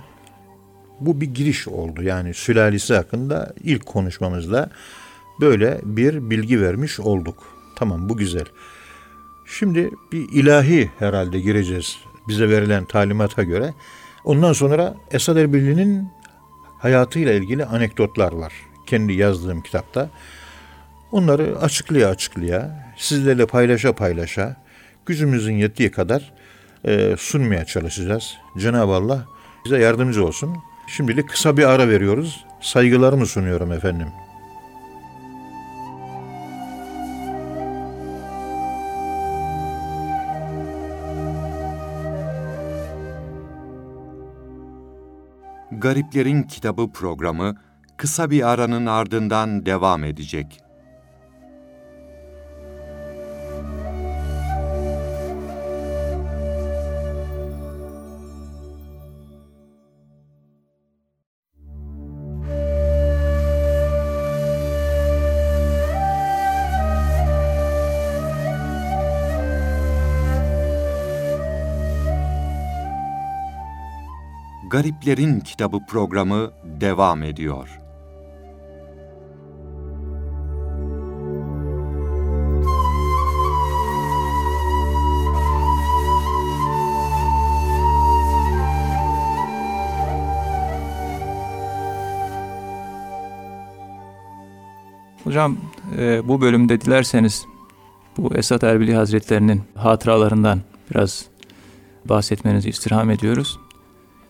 [1.00, 2.04] bu bir giriş oldu.
[2.04, 4.70] Yani sülalesi hakkında ilk konuşmamızda
[5.42, 7.44] böyle bir bilgi vermiş olduk.
[7.76, 8.46] Tamam bu güzel.
[9.46, 13.74] Şimdi bir ilahi herhalde gireceğiz bize verilen talimata göre.
[14.24, 16.08] Ondan sonra Esad Erbil'in
[16.80, 18.54] hayatıyla ilgili anekdotlar var.
[18.86, 20.10] Kendi yazdığım kitapta.
[21.12, 24.56] Onları açıklaya açıklaya, sizlerle paylaşa paylaşa,
[25.06, 26.34] gücümüzün yettiği kadar
[26.86, 28.38] e, sunmaya çalışacağız.
[28.58, 29.26] Cenab-ı Allah
[29.66, 30.58] bize yardımcı olsun.
[30.88, 32.46] Şimdilik kısa bir ara veriyoruz.
[32.62, 34.08] Saygılarımı sunuyorum efendim.
[45.72, 47.56] Gariplerin Kitabı programı
[47.98, 50.63] kısa bir aranın ardından devam edecek.
[74.74, 77.80] Gariplerin Kitabı programı devam ediyor.
[95.24, 95.58] Hocam
[95.98, 97.46] e, bu bölümde dilerseniz
[98.18, 101.26] bu Esat Erbili Hazretlerinin hatıralarından biraz
[102.06, 103.60] bahsetmenizi istirham ediyoruz.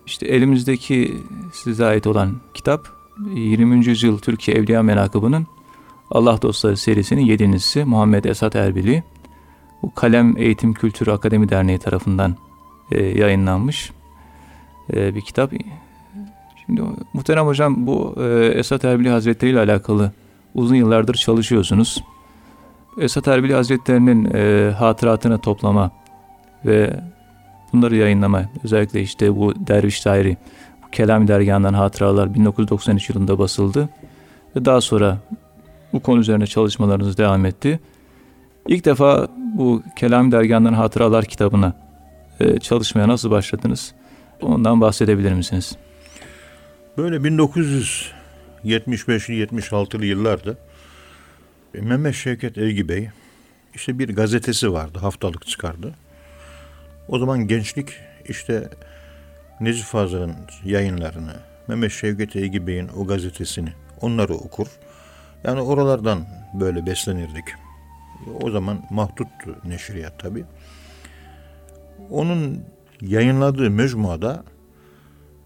[0.05, 1.17] İşte elimizdeki
[1.53, 2.87] size ait olan kitap
[3.33, 3.85] 20.
[3.85, 5.47] yüzyıl Türkiye Evliya Menakıbı'nın
[6.11, 9.03] Allah Dostları serisinin yedincisi Muhammed Esat Erbili.
[9.81, 12.35] Bu Kalem Eğitim Kültürü Akademi Derneği tarafından
[12.91, 13.91] e, yayınlanmış
[14.93, 15.53] e, bir kitap.
[16.65, 16.81] Şimdi
[17.13, 20.11] muhterem hocam bu e, Esat Erbili Hazretleri ile alakalı
[20.55, 22.03] uzun yıllardır çalışıyorsunuz.
[22.97, 25.91] Esat Erbili Hazretleri'nin e, hatıratını toplama
[26.65, 26.99] ve
[27.73, 30.37] bunları yayınlama özellikle işte bu Derviş Dairi
[30.83, 33.89] bu Kelam Dergahı'ndan hatıralar 1993 yılında basıldı
[34.55, 35.17] ve daha sonra
[35.93, 37.79] bu konu üzerine çalışmalarınız devam etti.
[38.67, 41.73] İlk defa bu Kelam Dergahı'ndan hatıralar kitabına
[42.39, 43.93] e, çalışmaya nasıl başladınız?
[44.41, 45.75] Ondan bahsedebilir misiniz?
[46.97, 50.55] Böyle 1975'li 76'lı yıllarda
[51.75, 53.09] e, Mehmet Şevket Evgi Bey
[53.75, 55.93] işte bir gazetesi vardı haftalık çıkardı.
[57.07, 57.93] O zaman gençlik
[58.25, 58.69] işte
[59.59, 60.35] Necip Fazıl'ın
[60.65, 61.33] yayınlarını,
[61.67, 63.69] Mehmet Şevket Evgi Bey'in o gazetesini
[64.01, 64.67] onları okur.
[65.43, 67.45] Yani oralardan böyle beslenirdik.
[68.41, 70.45] O zaman mahduttu neşriyat tabi.
[72.09, 72.63] Onun
[73.01, 74.43] yayınladığı mecmuada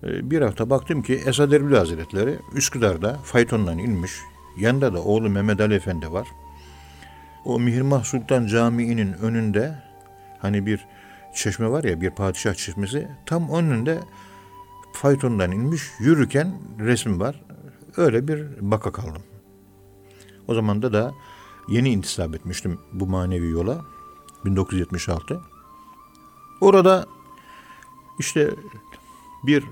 [0.04, 4.12] e, bir hafta baktım ki Esad Erbil Hazretleri Üsküdar'da faytondan inmiş.
[4.60, 6.28] Yanında da oğlu Mehmet Ali Efendi var.
[7.46, 9.76] O Mihrimah Sultan Camii'nin önünde
[10.39, 10.86] hani bir
[11.38, 14.00] çeşme var ya bir padişah çeşmesi tam önünde
[14.93, 17.41] faytondan inmiş yürürken resim var.
[17.97, 19.21] Öyle bir baka kaldım.
[20.47, 21.13] O zaman da da
[21.67, 23.86] yeni intisap etmiştim bu manevi yola.
[24.45, 25.41] 1976.
[26.62, 27.06] Orada
[28.19, 28.52] işte
[29.43, 29.63] bir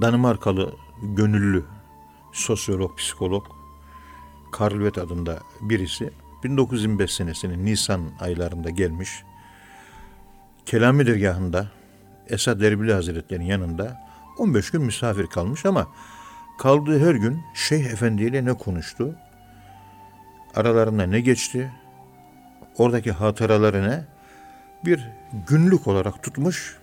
[0.00, 1.64] Danimarkalı gönüllü
[2.32, 3.46] sosyolog, psikolog
[4.52, 6.10] Karlvet adında birisi
[6.44, 9.24] 1925 senesinin Nisan aylarında gelmiş.
[10.68, 11.66] Kelami dergahında
[12.28, 14.00] Esad Erbili Hazretleri'nin yanında
[14.38, 15.88] 15 gün misafir kalmış ama
[16.58, 19.14] kaldığı her gün Şeyh Efendi ile ne konuştu?
[20.54, 21.72] Aralarında ne geçti?
[22.78, 24.04] Oradaki hatıraları ne?
[24.84, 25.08] Bir
[25.48, 26.76] günlük olarak tutmuş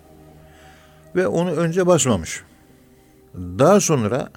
[1.15, 2.43] ve onu önce basmamış.
[3.36, 4.30] Daha sonra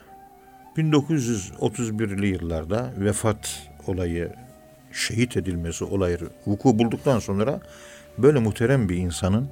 [0.77, 4.33] 1931'li yıllarda vefat olayı,
[4.93, 7.61] şehit edilmesi olayı vuku bulduktan sonra
[8.19, 9.49] böyle muhterem bir insanın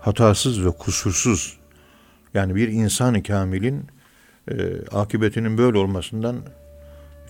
[0.00, 1.58] hatasız ve kusursuz
[2.34, 3.86] yani bir insan-ı kamilin
[4.50, 4.54] e,
[4.92, 6.36] akıbetinin böyle olmasından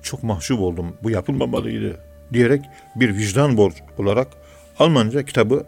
[0.03, 0.97] çok mahcup oldum.
[1.03, 2.01] Bu yapılmamalıydı
[2.33, 2.65] diyerek
[2.97, 4.29] bir vicdan borç olarak
[4.79, 5.67] Almanca kitabı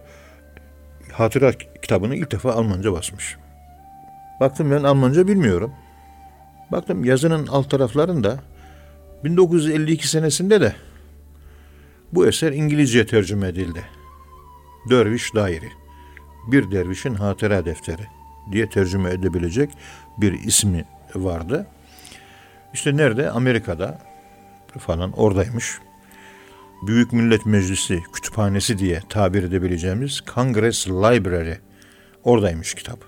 [1.12, 3.36] hatıra kitabını ilk defa Almanca basmış.
[4.40, 5.72] Baktım ben Almanca bilmiyorum.
[6.72, 8.38] Baktım yazının alt taraflarında
[9.24, 10.74] 1952 senesinde de
[12.12, 13.84] bu eser İngilizce tercüme edildi.
[14.90, 15.72] Derviş Dairi.
[16.46, 18.06] Bir dervişin hatıra defteri
[18.52, 19.70] diye tercüme edebilecek
[20.18, 21.66] bir ismi vardı.
[22.72, 23.30] İşte nerede?
[23.30, 24.02] Amerika'da
[24.78, 25.78] falan oradaymış.
[26.86, 31.54] Büyük Millet Meclisi kütüphanesi diye tabir edebileceğimiz Congress Library
[32.24, 32.98] oradaymış kitap.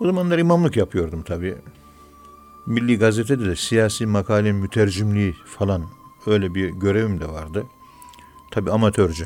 [0.00, 1.56] O zamanlar imamlık yapıyordum tabii.
[2.66, 5.84] Milli Gazete'de de siyasi makale mütercimliği falan
[6.26, 7.66] öyle bir görevim de vardı.
[8.50, 9.24] Tabii amatörce.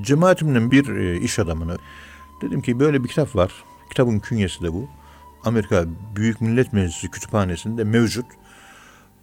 [0.00, 1.78] Cemaatimden bir e, iş adamını
[2.42, 3.52] dedim ki böyle bir kitap var.
[3.90, 4.88] Kitabın künyesi de bu.
[5.44, 5.84] Amerika
[6.16, 8.26] Büyük Millet Meclisi kütüphanesinde mevcut.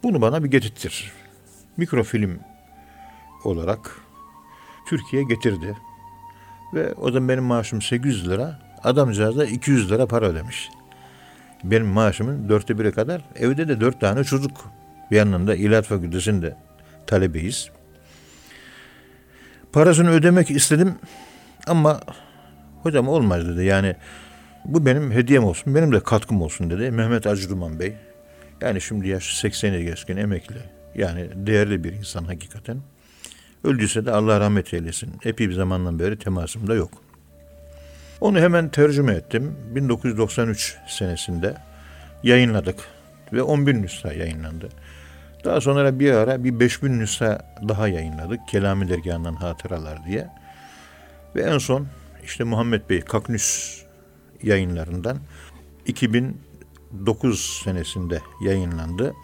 [0.02, 1.12] Bunu bana bir getirtir.
[1.76, 2.38] Mikrofilm
[3.44, 4.00] olarak
[4.86, 5.76] Türkiye'ye getirdi.
[6.74, 8.60] Ve o zaman benim maaşım 800 lira.
[8.84, 10.70] Adamcağız da 200 lira para ödemiş.
[11.64, 13.24] Benim maaşımın dörtte biri kadar.
[13.34, 14.70] Evde de dört tane çocuk.
[15.10, 16.56] Bir yandan da İlahi Fakültesi'nde
[17.06, 17.70] talebeyiz.
[19.72, 20.94] Parasını ödemek istedim
[21.66, 22.00] ama
[22.82, 23.64] hocam olmaz dedi.
[23.64, 23.96] Yani
[24.64, 26.90] bu benim hediyem olsun, benim de katkım olsun dedi.
[26.90, 27.94] Mehmet Acıduman Bey.
[28.60, 30.58] Yani şimdi yaş 80'e geçkin emekli.
[30.94, 32.78] Yani değerli bir insan hakikaten.
[33.64, 35.12] Öldüyse de Allah rahmet eylesin.
[35.24, 36.90] Epey bir zamandan beri temasım da yok.
[38.20, 39.56] Onu hemen tercüme ettim.
[39.74, 41.54] 1993 senesinde
[42.22, 42.76] yayınladık
[43.32, 44.68] ve 10 bin nüsha yayınlandı.
[45.46, 48.40] Daha sonra bir ara bir 5 bin nüsha daha yayınladık.
[48.48, 50.28] Kelami Dergahı'ndan hatıralar diye.
[51.36, 51.86] Ve en son
[52.24, 53.78] işte Muhammed Bey Kaknüs
[54.42, 55.18] yayınlarından
[55.86, 59.14] 2009 senesinde yayınlandı.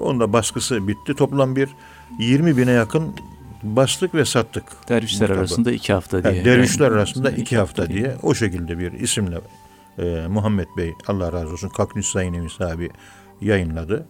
[0.00, 1.14] Onda baskısı bitti.
[1.14, 1.68] Toplam bir
[2.18, 3.14] 20 bine yakın
[3.62, 4.64] bastık ve sattık.
[4.88, 5.40] Dervişler kitabı.
[5.40, 6.34] arasında iki hafta diye.
[6.34, 9.40] Yani dervişler Yani arasında iki hafta diye o şekilde bir isimle
[9.98, 12.90] e, Muhammed Bey Allah razı olsun Kaknüs Sayın Emin sahibi
[13.40, 14.06] yayınladı.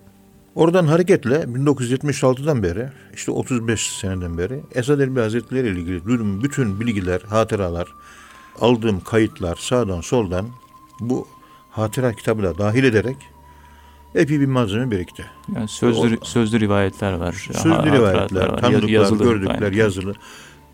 [0.55, 6.81] Oradan hareketle 1976'dan beri işte 35 seneden beri Esad Erbil Hazretleri ile ilgili duyduğum bütün
[6.81, 7.89] bilgiler, hatıralar,
[8.61, 10.47] aldığım kayıtlar sağdan soldan
[11.01, 11.29] bu
[11.71, 13.17] hatıra kitabı da dahil ederek
[14.15, 15.25] epey bir malzeme birikti.
[15.55, 17.33] Yani sözlü, O- sözlü rivayetler var.
[17.33, 19.77] Sözlü hatıratlar rivayetler, var, tanıdıklar, yazılı gördükler, aynı.
[19.77, 20.15] yazılı.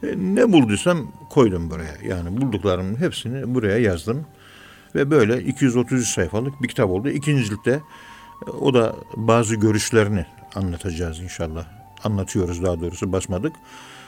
[0.02, 1.94] E, ne bulduysam koydum buraya.
[2.08, 4.26] Yani bulduklarımın hepsini buraya yazdım.
[4.94, 7.08] Ve böyle 233 sayfalık bir kitap oldu.
[7.08, 7.80] İkinci ciltte e,
[8.60, 11.66] o da bazı görüşlerini anlatacağız inşallah.
[12.04, 13.52] Anlatıyoruz daha doğrusu basmadık.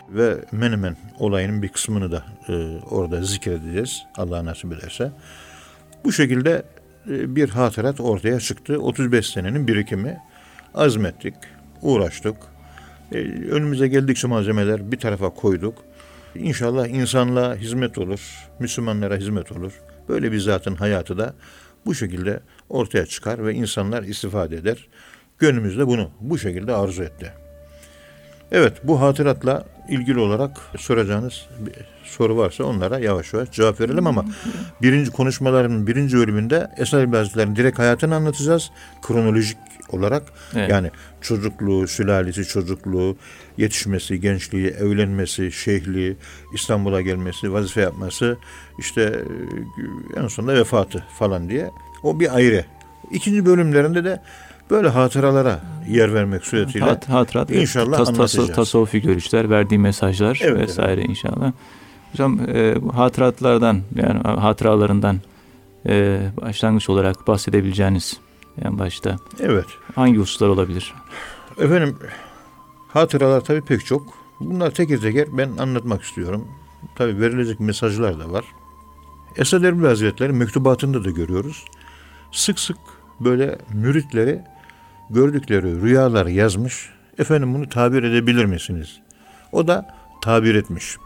[0.09, 4.03] Ve Menemen olayının bir kısmını da e, orada zikredeceğiz.
[4.17, 5.13] Allah nasip ederse.
[6.05, 6.63] Bu şekilde
[7.11, 8.79] e, bir hatırat ortaya çıktı.
[8.79, 10.19] 35 senenin birikimi.
[10.75, 11.35] Azmettik,
[11.83, 12.37] uğraştık.
[13.13, 13.19] E,
[13.51, 15.75] önümüze geldikçe malzemeler bir tarafa koyduk.
[16.35, 19.73] İnşallah insanlığa hizmet olur, Müslümanlara hizmet olur.
[20.09, 21.35] Böyle bir zatın hayatı da
[21.89, 24.89] bu şekilde ortaya çıkar ve insanlar istifade eder.
[25.39, 27.33] Gönlümüzde bunu bu şekilde arzu etti.
[28.53, 31.73] Evet bu hatıratla ilgili olarak soracağınız bir
[32.05, 34.25] soru varsa onlara yavaş yavaş cevap verelim ama
[34.83, 38.71] birinci konuşmaların birinci bölümünde Esad İbni Hazretleri'nin direkt hayatını anlatacağız.
[39.03, 39.59] Kronolojik
[39.93, 40.23] olarak
[40.55, 40.71] Evet.
[40.71, 43.17] yani çocukluğu, sülalesi çocukluğu,
[43.59, 46.17] yetişmesi, gençliği, evlenmesi, şeyhliği,
[46.55, 48.37] İstanbul'a gelmesi, vazife yapması,
[48.79, 49.23] işte
[50.17, 51.71] e, en sonunda vefatı falan diye
[52.03, 52.65] o bir ayrı.
[53.11, 54.23] İkinci bölümlerinde de
[54.71, 58.53] böyle hatıralara yer vermek suretiyle Hat, hatırat, İnşallah tas, tas, anlatacağız.
[58.53, 61.53] tasavvufi görüşler, verdiği mesajlar Evet, vesaire inşallah.
[62.13, 65.21] Hocam e, hatıratlardan yani hatıralarından
[65.87, 68.21] e, başlangıç olarak bahsedebileceğiniz
[68.65, 69.67] en başta evet.
[69.95, 70.95] hangi hususlar olabilir?
[71.61, 71.97] Efendim
[72.99, 74.03] hatıralar tabii pek çok.
[74.41, 76.49] Bunlar teker teker ben anlatmak istiyorum.
[76.95, 78.45] Tabii verilecek mesajlar da var.
[79.37, 81.65] Esad Erbil Hazretleri mektubatında da görüyoruz.
[82.33, 82.77] Sık sık
[83.21, 84.43] böyle müritleri
[85.11, 86.91] gördükleri rüyalar yazmış.
[87.19, 89.01] Efendim bunu tabir edebilir misiniz?
[89.53, 90.97] O da tabir etmiş.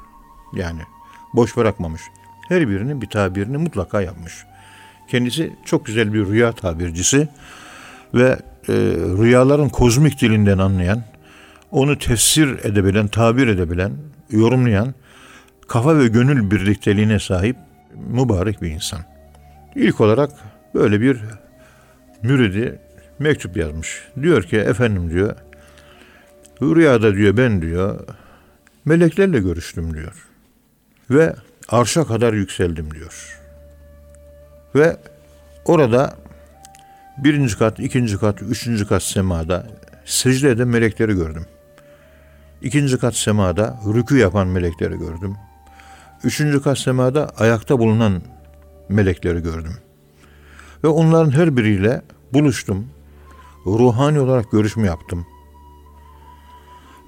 [0.55, 0.81] Yani
[1.35, 2.03] boş bırakmamış.
[2.49, 4.45] Her birinin bir tabirini mutlaka yapmış.
[5.09, 7.29] Kendisi çok güzel bir rüya tabircisi
[8.15, 8.73] ve e,
[9.19, 11.05] rüyaların kozmik dilinden anlayan,
[11.73, 13.93] onu tefsir edebilen, tabir edebilen,
[14.31, 14.95] yorumlayan,
[15.69, 17.57] kafa ve gönül birlikteliğine sahip
[17.95, 19.01] mübarek bir insan.
[19.75, 20.31] İlk olarak
[20.75, 21.21] böyle bir
[22.23, 22.79] müridi
[23.19, 24.09] mektup yazmış.
[24.23, 25.37] Diyor ki efendim diyor,
[26.63, 28.01] rüyada diyor ben diyor,
[28.85, 30.27] meleklerle görüştüm diyor.
[31.11, 31.35] Ve
[31.69, 33.39] arşa kadar yükseldim diyor.
[34.75, 34.97] Ve
[35.65, 36.17] orada
[37.19, 39.67] birinci kat, ikinci kat, üçüncü kat semada
[40.05, 41.47] secde eden melekleri gördüm.
[42.63, 45.37] İkinci kat semada rükü yapan melekleri gördüm.
[46.25, 48.23] Üçüncü kat semada ayakta bulunan
[48.89, 49.77] melekleri gördüm.
[50.85, 52.89] Ve onların her biriyle buluştum.
[53.67, 55.27] Ruhani olarak görüşme yaptım.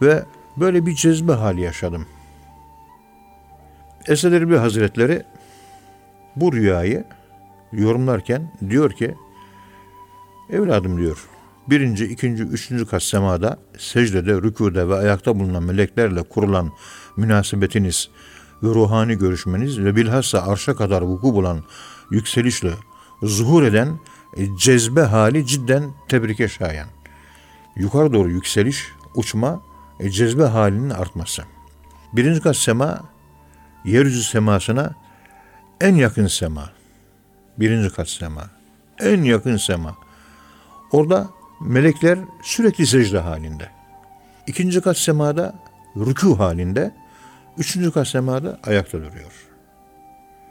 [0.02, 0.24] Ve
[0.56, 2.06] böyle bir cezbe hali yaşadım.
[4.08, 5.22] Esed Erbil Hazretleri
[6.36, 7.04] bu rüyayı
[7.72, 9.14] yorumlarken diyor ki
[10.50, 11.28] Evladım diyor,
[11.70, 16.72] birinci, ikinci, üçüncü kat semada, secdede, rükuda ve ayakta bulunan meleklerle kurulan
[17.16, 18.08] münasebetiniz
[18.62, 21.62] ve ruhani görüşmeniz ve bilhassa arşa kadar vuku bulan
[22.10, 22.70] yükselişle
[23.22, 23.98] zuhur eden
[24.36, 26.88] e, cezbe hali cidden tebrike şayan.
[27.76, 29.62] Yukarı doğru yükseliş, uçma,
[30.00, 31.42] e, cezbe halinin artması.
[32.12, 33.02] Birinci kat sema,
[33.84, 34.94] yeryüzü semasına
[35.80, 36.70] en yakın sema.
[37.58, 38.50] Birinci kat sema.
[38.98, 39.96] En yakın sema.
[40.92, 41.30] Orada
[41.64, 43.68] melekler sürekli secde halinde.
[44.46, 45.54] İkinci kat semada
[45.96, 46.92] rükû halinde.
[47.58, 49.32] Üçüncü kat semada ayakta duruyor.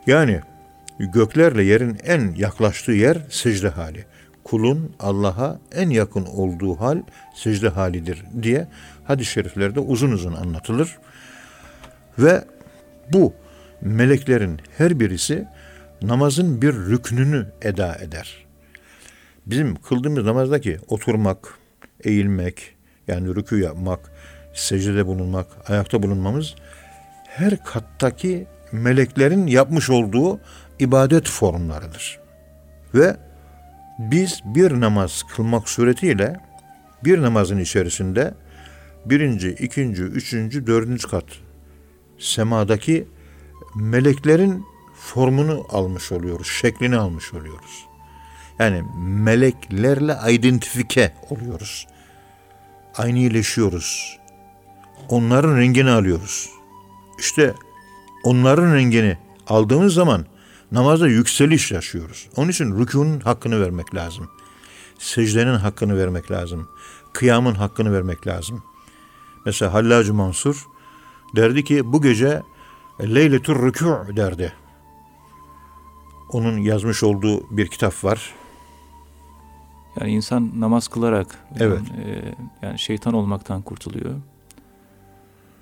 [0.06, 0.40] Yani
[0.98, 4.04] göklerle yerin en yaklaştığı yer secde hali.
[4.44, 7.02] Kulun Allah'a en yakın olduğu hal
[7.34, 8.68] secde halidir diye
[9.04, 10.98] hadis-i şeriflerde uzun uzun anlatılır.
[12.18, 12.44] Ve
[13.12, 13.34] bu
[13.80, 15.48] meleklerin her birisi
[16.02, 18.43] namazın bir rüknünü eda eder.
[19.46, 21.58] Bizim kıldığımız namazdaki oturmak,
[22.04, 22.74] eğilmek,
[23.08, 24.12] yani rükû yapmak,
[24.54, 26.54] secdede bulunmak, ayakta bulunmamız
[27.26, 30.40] her kattaki meleklerin yapmış olduğu
[30.78, 32.18] ibadet formlarıdır.
[32.94, 33.16] Ve
[33.98, 36.36] biz bir namaz kılmak suretiyle
[37.04, 38.34] bir namazın içerisinde
[39.04, 41.24] birinci, ikinci, üçüncü, dördüncü kat
[42.18, 43.08] semadaki
[43.76, 47.93] meleklerin formunu almış oluyoruz, şeklini almış oluyoruz.
[48.58, 51.86] Yani meleklerle identifike oluyoruz.
[52.96, 54.18] Aynıleşiyoruz.
[55.08, 56.50] Onların rengini alıyoruz.
[57.18, 57.54] İşte
[58.24, 60.26] onların rengini aldığımız zaman
[60.72, 62.28] namazda yükseliş yaşıyoruz.
[62.36, 64.30] Onun için rükûnun hakkını vermek lazım.
[64.98, 66.68] Secdenin hakkını vermek lazım.
[67.12, 68.62] Kıyamın hakkını vermek lazım.
[69.46, 70.66] Mesela Hallacı Mansur
[71.36, 72.42] derdi ki bu gece
[73.00, 74.52] Leyletur Rükû derdi.
[76.28, 78.34] Onun yazmış olduğu bir kitap var.
[80.00, 81.26] Yani insan namaz kılarak
[81.60, 81.80] Evet.
[81.80, 82.22] e,
[82.66, 84.14] yani şeytan olmaktan kurtuluyor.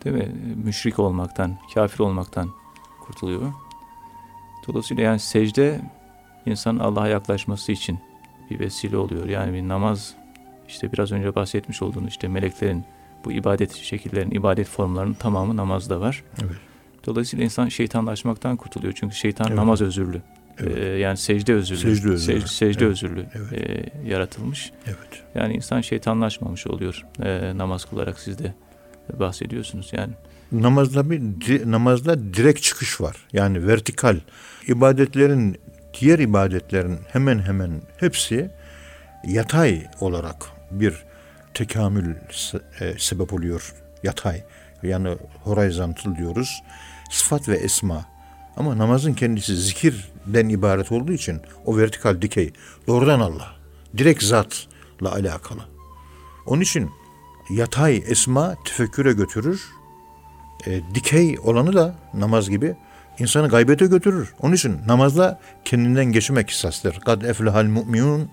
[0.04, 0.28] Değil mi?
[0.64, 2.48] Müşrik olmaktan, kafir olmaktan
[3.00, 3.52] kurtuluyor.
[4.68, 5.80] Dolayısıyla yani secde
[6.46, 7.98] insanın Allah'a yaklaşması için
[8.50, 9.26] bir vesile oluyor.
[9.28, 10.14] Yani bir namaz
[10.68, 12.84] işte biraz önce bahsetmiş olduğunuz işte meleklerin
[13.24, 16.24] bu ibadet şekillerinin, ibadet formlarının tamamı namazda var.
[16.42, 16.56] Evet.
[17.06, 18.92] Dolayısıyla insan şeytanlaşmaktan kurtuluyor.
[18.96, 19.56] Çünkü şeytan Evet.
[19.56, 20.22] namaz özürlü.
[20.58, 20.76] Evet.
[20.78, 21.78] Ee, yani secde özürlü.
[21.96, 22.18] Secde özürlü.
[22.18, 22.92] Secde, secde Evet.
[22.92, 23.52] özürlü Evet.
[23.52, 24.72] e, yaratılmış.
[24.86, 25.22] Evet.
[25.34, 28.54] Yani insan şeytanlaşmamış oluyor e, namaz kılarak siz de
[29.12, 30.12] bahsediyorsunuz yani.
[30.52, 33.16] Namazda bir di- namazda direkt çıkış var.
[33.32, 34.16] Yani vertikal.
[34.68, 35.56] İbadetlerin
[36.00, 38.50] diğer ibadetlerin hemen hemen hepsi
[39.26, 40.36] yatay olarak
[40.70, 40.94] bir
[41.54, 42.14] tekamül
[42.80, 43.74] e, sebep oluyor.
[44.02, 44.42] Yatay.
[44.82, 46.62] Yani horizontal diyoruz.
[47.10, 48.04] Sıfat ve esma.
[48.56, 49.56] Ama namazın kendisi
[50.26, 52.52] zikirden ibaret olduğu için o vertikal dikey
[52.86, 53.56] doğrudan Allah.
[53.98, 55.60] Direkt zatla alakalı.
[56.46, 56.90] Onun için
[57.50, 59.62] yatay esma tefekküre götürür.
[60.66, 62.76] E, dikey olanı da namaz gibi
[63.18, 64.34] insanı gaybete götürür.
[64.40, 67.00] Onun için namazda kendinden geçmek esastır.
[67.00, 68.28] Kad eflehal mu'minun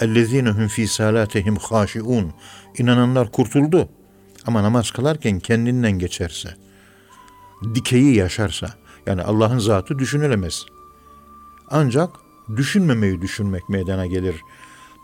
[0.00, 2.32] ellezine hum fi salatihim haşiun.
[2.78, 3.88] İnananlar kurtuldu.
[4.46, 6.54] Ama namaz kılarken kendinden geçerse,
[7.74, 8.74] dikeyi yaşarsa,
[9.06, 10.66] yani Allah'ın zatı düşünülemez.
[11.70, 12.10] Ancak
[12.56, 14.40] düşünmemeyi düşünmek meydana gelir.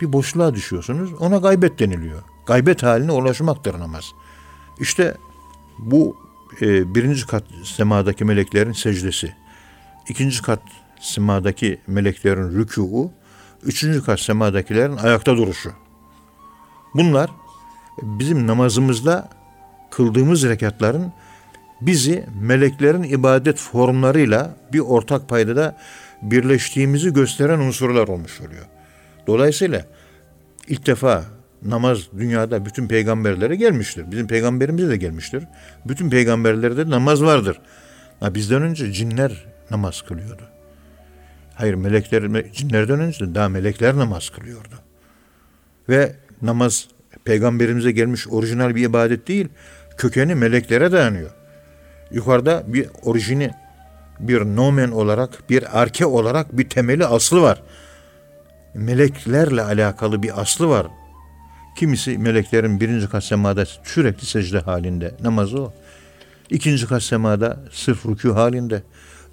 [0.01, 2.23] Bir boşluğa düşüyorsunuz, ona gaybet deniliyor.
[2.47, 4.13] Gaybet haline ulaşmaktır namaz.
[4.81, 5.17] İşte
[5.79, 6.17] bu
[6.61, 9.35] e, birinci kat semadaki meleklerin secdesi,
[10.09, 10.63] ikinci kat
[11.01, 13.11] semadaki meleklerin rükûu,
[13.63, 15.73] üçüncü kat semadakilerin ayakta duruşu.
[16.95, 17.31] Bunlar
[18.03, 19.29] bizim namazımızda
[19.91, 21.13] kıldığımız rekatların
[21.81, 25.77] bizi meleklerin ibadet formlarıyla bir ortak paydada
[26.23, 28.65] birleştiğimizi gösteren unsurlar olmuş oluyor.
[29.27, 29.85] Dolayısıyla
[30.69, 31.25] ilk defa
[31.63, 34.11] namaz dünyada bütün peygamberlere gelmiştir.
[34.11, 35.45] Bizim peygamberimize de gelmiştir.
[35.85, 37.61] Bütün peygamberlerde namaz vardır.
[38.21, 40.43] Ha, bizden önce cinler namaz kılıyordu.
[41.55, 44.75] Hayır melekler, cinlerden önce daha melekler namaz kılıyordu.
[45.89, 46.13] Ve
[46.43, 46.89] namaz
[47.25, 49.49] peygamberimize gelmiş orijinal bir ibadet değil,
[49.97, 51.31] kökeni meleklere dayanıyor.
[52.11, 53.51] Yukarıda bir orijini,
[54.21, 57.63] bir nomen olarak, bir arke olarak bir temeli aslı var.
[58.75, 60.87] Meleklerle alakalı bir aslı var.
[61.77, 65.15] Kimisi meleklerin birinci kat semada sürekli secde halinde.
[65.23, 65.73] Namazı o.
[66.51, 68.83] İkinci kat semada sırf rükû halinde.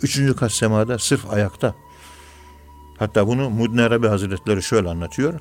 [0.01, 1.75] Üçüncü kat semada sırf ayakta.
[2.99, 5.39] Hatta bunu Mudne Arabi Hazretleri şöyle anlatıyor.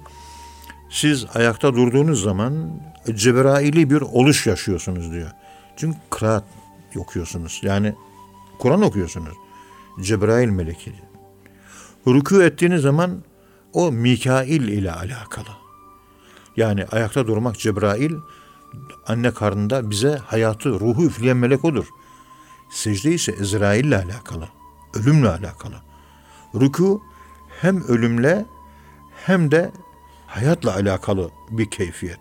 [0.91, 2.81] Siz ayakta durduğunuz zaman
[3.15, 5.31] Cebrail'i bir oluş yaşıyorsunuz diyor.
[5.77, 6.45] Çünkü kıraat
[6.97, 7.61] okuyorsunuz.
[7.63, 7.95] Yani
[8.59, 9.35] Kur'an okuyorsunuz.
[10.01, 10.95] Cebrail meleki.
[12.07, 13.23] Rükû ettiğiniz zaman
[13.73, 15.49] o Mikail ile alakalı.
[16.57, 18.13] Yani ayakta durmak Cebrail
[19.07, 21.87] anne karnında bize hayatı, ruhu üfleyen melek odur.
[22.71, 24.49] Secde ise Ezrail ile alakalı.
[24.95, 25.75] Ölümle alakalı.
[26.55, 27.01] Rükû
[27.61, 28.47] hem ölümle
[29.27, 29.71] hem de
[30.27, 32.19] hayatla alakalı bir keyfiyet.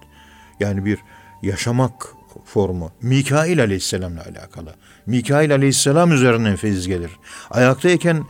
[0.59, 0.99] Yani bir
[1.41, 2.15] yaşamak
[2.45, 2.91] formu.
[3.01, 4.75] Mikail aleyhisselamla alakalı.
[5.05, 7.11] Mikail aleyhisselam üzerinden feyiz gelir.
[7.51, 8.25] Ayaktayken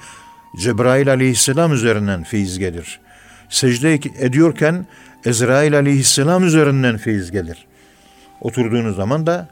[0.60, 3.00] Cebrail aleyhisselam üzerinden feyiz gelir.
[3.50, 4.86] Secde ediyorken
[5.26, 7.66] Ezrail aleyhisselam üzerinden feyiz gelir.
[8.42, 9.50] Oturduğunuz zaman da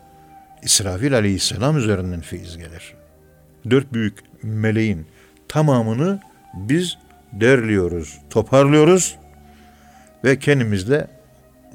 [0.63, 2.93] İsrafil aleyhisselam üzerinden feyiz gelir.
[3.69, 5.07] Dört büyük meleğin
[5.47, 6.19] tamamını
[6.53, 6.97] biz
[7.33, 9.15] derliyoruz, toparlıyoruz
[10.23, 11.07] ve kendimizle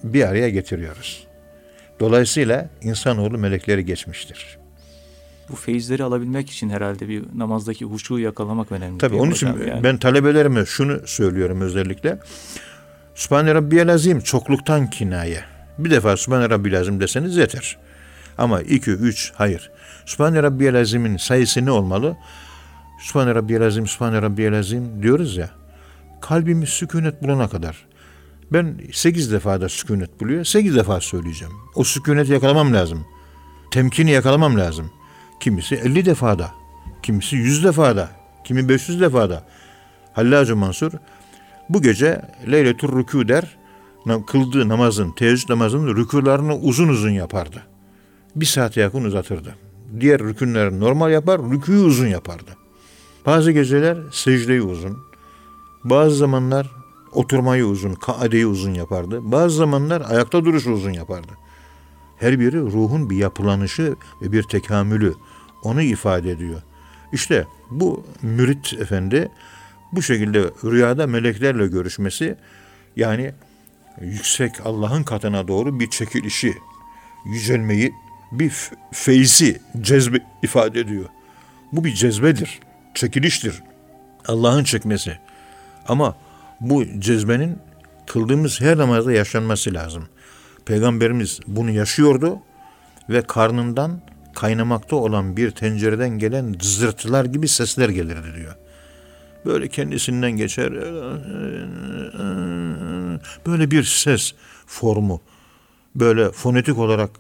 [0.05, 1.27] bir araya getiriyoruz.
[2.01, 4.58] Dolayısıyla insanoğlu melekleri geçmiştir.
[5.51, 8.99] Bu feyizleri alabilmek için herhalde bir namazdaki huşuğu yakalamak önemli.
[8.99, 9.85] Tabii onun için yani.
[9.85, 12.19] ben talebelerime şunu söylüyorum özellikle.
[13.15, 15.45] Sübhane Rabbiyel Azim çokluktan kinaye.
[15.79, 17.79] Bir defa Sübhane Rabbiyel Azim deseniz yeter.
[18.39, 19.71] Ama iki, üç, hayır.
[20.07, 22.17] Sübhane Rabbiyel Azim'in sayısı ne olmalı?
[23.01, 25.51] Sübhane Rabbiyel Azim, Sübhane Rabbiyel Azim diyoruz ya.
[26.21, 27.87] Kalbimiz sükunet bulana kadar.
[28.53, 30.45] Ben sekiz defa da sükunet buluyor.
[30.45, 31.55] Sekiz defa söyleyeceğim.
[31.75, 33.07] O sükuneti yakalamam lazım.
[33.71, 34.91] Temkini yakalamam lazım.
[35.41, 36.51] Kimisi elli defada.
[37.03, 38.11] Kimisi yüz defada.
[38.45, 39.45] Kimi beş yüz defada.
[40.13, 40.93] Hallacı Mansur
[41.69, 43.59] bu gece Leyletur Rükû der.
[44.27, 47.63] Kıldığı namazın, teheccüd namazının rükûlarını uzun uzun yapardı.
[48.37, 49.55] Bir saate yakın uzatırdı.
[50.01, 52.57] Diğer rükünleri normal yapar, rüküyü uzun yapardı.
[53.27, 54.99] Bazı geceler secdeyi uzun.
[55.85, 56.71] Bazı zamanlar
[57.13, 59.33] oturmayı uzun, kaadeyi uzun yapardı.
[59.33, 61.33] Bazı zamanlar ayakta duruşu uzun yapardı.
[62.17, 65.15] Her biri ruhun bir yapılanışı ve bir tekamülü.
[65.63, 66.63] Onu ifade ediyor.
[67.13, 69.29] İşte bu mürit efendi
[69.93, 72.37] bu şekilde rüyada meleklerle görüşmesi
[72.97, 73.33] yani
[74.01, 76.55] yüksek Allah'ın katına doğru bir çekilişi,
[77.27, 77.93] yücelmeyi,
[78.33, 78.53] bir
[78.93, 81.07] feyzi, cezbe ifade ediyor.
[81.73, 82.61] Bu bir cezbedir,
[82.95, 83.63] çekiliştir.
[84.27, 85.19] Allah'ın çekmesi.
[85.89, 86.17] Ama
[86.61, 87.59] bu cezbenin
[88.07, 90.09] kıldığımız her namazda yaşanması lazım.
[90.65, 92.39] Peygamberimiz bunu yaşıyordu
[93.09, 94.01] ve karnından
[94.39, 98.55] kaynamakta olan bir tencereden gelen zırtılar gibi sesler gelirdi diyor.
[99.47, 100.73] Böyle kendisinden geçer
[103.47, 104.33] böyle bir ses
[104.67, 105.21] formu
[105.95, 107.11] böyle fonetik olarak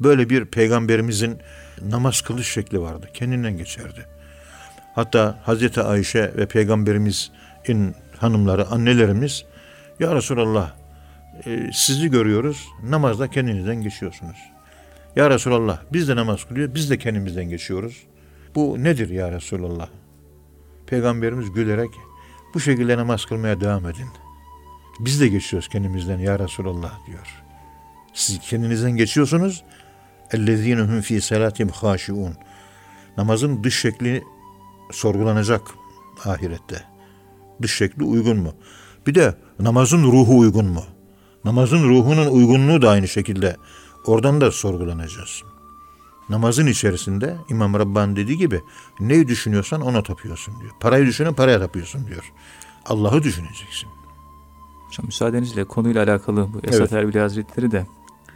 [0.00, 1.38] böyle bir peygamberimizin
[1.82, 3.08] namaz kılış şekli vardı.
[3.14, 4.06] Kendinden geçerdi.
[4.94, 7.30] Hatta Hazreti Ayşe ve Peygamberimiz
[7.68, 9.44] in hanımları, annelerimiz
[10.00, 10.72] Ya Resulallah
[11.46, 14.36] e, sizi görüyoruz namazda kendinizden geçiyorsunuz.
[15.15, 18.03] Ya Resulallah biz de namaz kılıyor biz de kendimizden geçiyoruz.
[18.55, 19.89] Bu nedir ya Resulallah?
[20.87, 21.89] Peygamberimiz gülerek
[22.53, 24.07] bu şekilde namaz kılmaya devam edin.
[24.99, 27.43] Biz de geçiyoruz kendimizden ya Resulallah diyor.
[28.13, 29.63] Siz kendinizden geçiyorsunuz.
[30.31, 32.33] اَلَّذ۪ينَ هُمْ ف۪ي سَلَاتِهِمْ خَاشِعُونَ
[33.17, 34.23] Namazın dış şekli
[34.91, 35.61] sorgulanacak
[36.25, 36.83] ahirette.
[37.61, 38.53] Dış şekli uygun mu?
[39.07, 40.83] Bir de namazın ruhu uygun mu?
[41.45, 43.55] Namazın ruhunun uygunluğu da aynı şekilde
[44.06, 45.42] oradan da sorgulanacağız.
[46.28, 48.62] Namazın içerisinde İmam Rabbani dediği gibi
[49.00, 50.70] neyi düşünüyorsan ona tapıyorsun diyor.
[50.80, 52.32] Parayı düşünün paraya tapıyorsun diyor.
[52.86, 53.88] Allah'ı düşüneceksin.
[54.86, 56.92] Hocam müsaadenizle konuyla alakalı bu Esat Evet.
[56.92, 57.86] Erbil Hazretleri de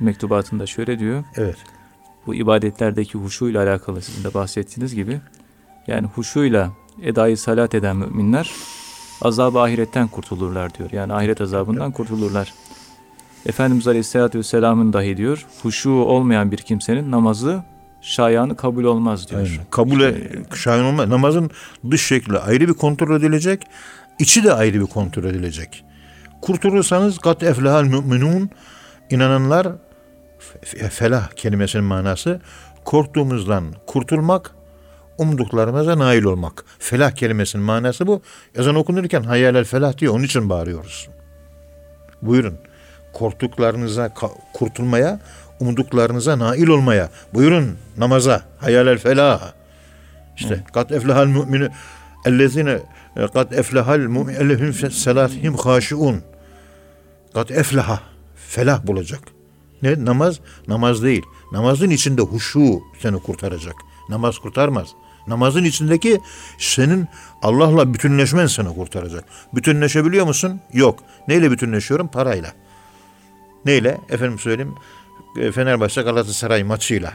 [0.00, 1.24] mektubatında şöyle diyor.
[1.36, 1.56] Evet.
[2.26, 5.20] Bu ibadetlerdeki huşuyla alakalı sizin de bahsettiğiniz gibi
[5.86, 8.50] yani huşuyla edayı salat eden müminler
[9.22, 10.90] azab-ı ahiretten kurtulurlar diyor.
[10.92, 12.54] Yani ahiret azabından kurtulurlar.
[13.46, 17.62] Efendimiz Aleyhisselatü Vesselam'ın dahi diyor huşu olmayan bir kimsenin namazı
[18.02, 19.40] şayanı kabul olmaz diyor.
[19.46, 19.64] Aynen.
[19.70, 20.14] Kabule
[20.54, 21.08] şahin olmaz.
[21.08, 21.50] Namazın
[21.90, 23.62] dış şekli ayrı bir kontrol edilecek.
[24.18, 25.84] içi de ayrı bir kontrol edilecek.
[26.42, 28.50] Kurtulursanız kat eflehal müminun
[29.10, 29.66] inananlar
[30.62, 32.40] fe- felah kelimesinin manası
[32.84, 34.50] korktuğumuzdan kurtulmak,
[35.18, 36.64] umduklarımıza nail olmak.
[36.78, 38.22] Felah kelimesinin manası bu.
[38.54, 40.14] Ezan okunurken hayyalel felah diyor.
[40.14, 41.08] Onun için bağırıyoruz.
[42.22, 42.54] Buyurun.
[43.14, 44.14] Korktuklarınıza
[44.52, 45.20] kurtulmaya,
[45.60, 47.10] umduklarınıza nail olmaya.
[47.34, 48.42] Buyurun namaza.
[48.58, 49.52] Hayyalel felah.
[50.36, 51.70] İşte kat eflehal müminü
[52.24, 52.78] ellezine
[53.32, 56.22] kat eflehal mümin ellehum fe salatihim haşiun.
[57.34, 58.00] Kat eflaha.
[58.48, 59.20] Felah bulacak.
[59.82, 60.04] Ne?
[60.04, 60.40] Namaz?
[60.68, 61.22] Namaz değil.
[61.52, 63.74] Namazın içinde huşu seni kurtaracak.
[64.08, 64.88] Namaz kurtarmaz.
[65.26, 66.20] Namazın içindeki
[66.58, 67.08] senin
[67.42, 69.24] Allah'la bütünleşmen seni kurtaracak.
[69.54, 70.60] Bütünleşebiliyor musun?
[70.72, 70.98] Yok.
[71.28, 72.08] Neyle bütünleşiyorum?
[72.08, 72.52] Parayla.
[73.64, 74.00] Neyle?
[74.08, 74.74] Efendim söyleyeyim.
[75.38, 77.12] e, Fenerbahçe Galatasaray maçıyla.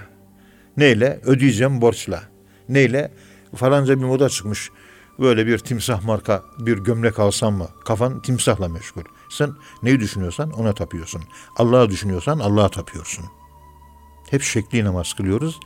[0.78, 1.20] Neyle?
[1.24, 2.24] Ödeyeceğim borçla.
[2.70, 3.12] Neyle?
[3.56, 4.72] Falanca bir moda çıkmış.
[5.20, 7.68] Böyle bir timsah marka bir gömlek alsam mı?
[7.86, 9.04] Kafan timsahla meşgul.
[9.30, 9.52] Sen
[9.84, 11.24] neyi düşünüyorsan ona tapıyorsun.
[11.58, 13.26] Allah'ı düşünüyorsan Allah'a tapıyorsun.
[14.30, 15.60] Hep şekli namaz kılıyoruz.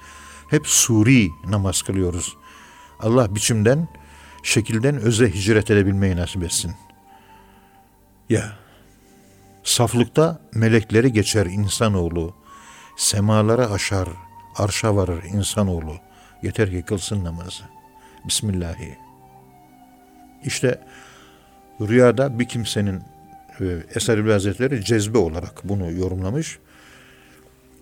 [0.50, 2.38] Hep suri namaz kılıyoruz.
[3.00, 3.88] Allah biçimden,
[4.44, 6.74] şekilden öze hicret edebilmeyi nasip etsin.
[8.30, 8.58] Ya,
[9.64, 12.36] saflıkta melekleri geçer insanoğlu.
[12.98, 14.10] Semalara aşar,
[14.56, 15.96] arşa varır insanoğlu.
[16.44, 17.64] Yeter ki kılsın namazı.
[18.28, 18.98] Bismillahi.
[20.44, 20.82] İşte
[21.82, 23.02] rüyada bir kimsenin
[23.60, 26.60] e, Eser İbni Hazretleri cezbe olarak bunu yorumlamış.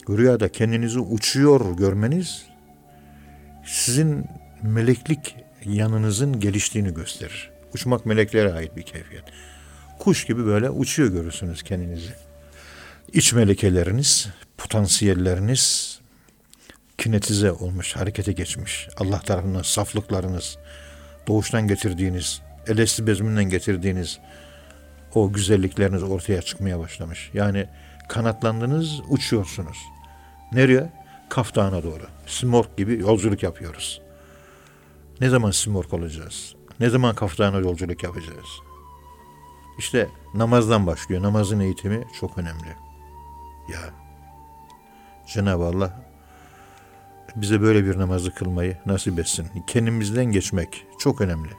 [0.10, 2.46] Rüyada kendinizi uçuyor görmeniz
[3.66, 4.26] sizin
[4.64, 7.52] meleklik yanınızın geliştiğini gösterir.
[7.74, 9.24] Uçmak meleklere ait bir keyfiyet.
[10.02, 12.14] Kuş gibi böyle uçuyor görürsünüz kendinizi.
[13.14, 14.28] İç melekeleriniz,
[14.58, 15.99] potansiyelleriniz
[16.97, 18.88] kinetize olmuş, harekete geçmiş.
[18.97, 20.58] Allah tarafından saflıklarınız,
[21.28, 24.20] doğuştan getirdiğiniz, elesti bezminden getirdiğiniz
[25.16, 27.30] o güzellikleriniz ortaya çıkmaya başlamış.
[27.34, 27.68] Yani
[28.10, 29.78] kanatlandınız, uçuyorsunuz.
[30.52, 30.89] Nereye?
[31.30, 32.04] Kaftağına doğru.
[32.28, 34.02] Simorg gibi yolculuk yapıyoruz.
[35.20, 36.56] Ne zaman simorg olacağız?
[36.80, 38.71] Ne zaman kaftağına yolculuk yapacağız?
[39.78, 41.22] İşte namazdan başlıyor.
[41.22, 42.76] Namazın eğitimi çok önemli.
[43.70, 43.80] Ya
[45.34, 46.12] Cenab-ı Allah
[47.36, 49.48] bize böyle bir namazı kılmayı nasip etsin.
[49.68, 51.52] Kendimizden geçmek çok önemli.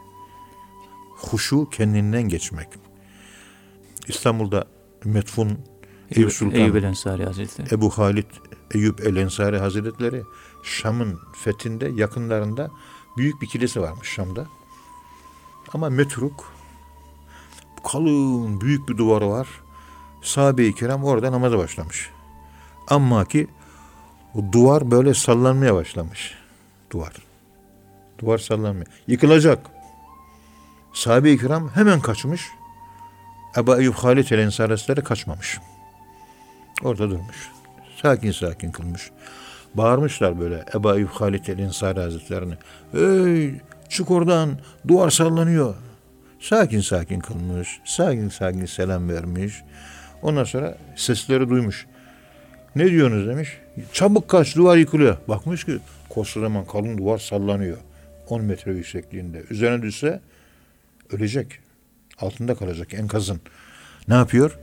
[1.17, 2.69] Huşu kendinden geçmek.
[4.09, 4.67] İstanbul'da
[5.05, 5.59] Metfun
[6.11, 7.75] Eyüp Sultan Eyüp el Ensari Hazretleri.
[7.75, 8.27] Ebu Halid
[8.75, 10.23] Eyüp El Ensari Hazretleri
[10.63, 12.71] Şam'ın fethinde yakınlarında
[13.17, 14.47] büyük bir kilise varmış Şam'da.
[15.73, 16.52] Ama metruk
[17.85, 19.49] kalın büyük bir duvarı var.
[20.23, 22.11] Sahabe-i kiram orada namaza başlamış.
[22.89, 23.49] Ama ki
[24.35, 26.35] o duvar böyle sallanmaya başlamış.
[26.91, 27.13] Duvar.
[28.19, 28.87] Duvar sallanmıyor.
[29.07, 29.67] Yıkılacak.
[30.93, 32.49] Sahabe-i kiram hemen kaçmış.
[33.57, 35.59] Ebu Eyyub Halid El Hazretleri kaçmamış.
[36.83, 37.51] Orada durmuş.
[38.03, 39.11] Sakin sakin kılmış.
[39.75, 42.55] Bağırmışlar böyle Ebu Eyyub Halid el Ensari Hazretlerine.
[42.95, 44.59] Ey çık oradan
[44.89, 45.75] duvar sallanıyor.
[46.43, 47.81] Sakin sakin kılmış.
[47.85, 49.63] Sakin sakin selam vermiş.
[50.23, 51.87] Ondan sonra sesleri duymuş.
[52.77, 53.59] Ne diyorsunuz demiş.
[53.93, 55.17] Çabuk kaç duvar yıkılıyor.
[55.29, 55.79] Bakmış ki
[56.09, 57.77] kocaman kalın duvar sallanıyor.
[58.29, 59.43] 10 metre yüksekliğinde.
[59.51, 60.21] Üzerine düşse
[61.13, 61.59] ölecek.
[62.19, 63.41] Altında kalacak enkazın.
[64.09, 64.59] Ne yapıyor?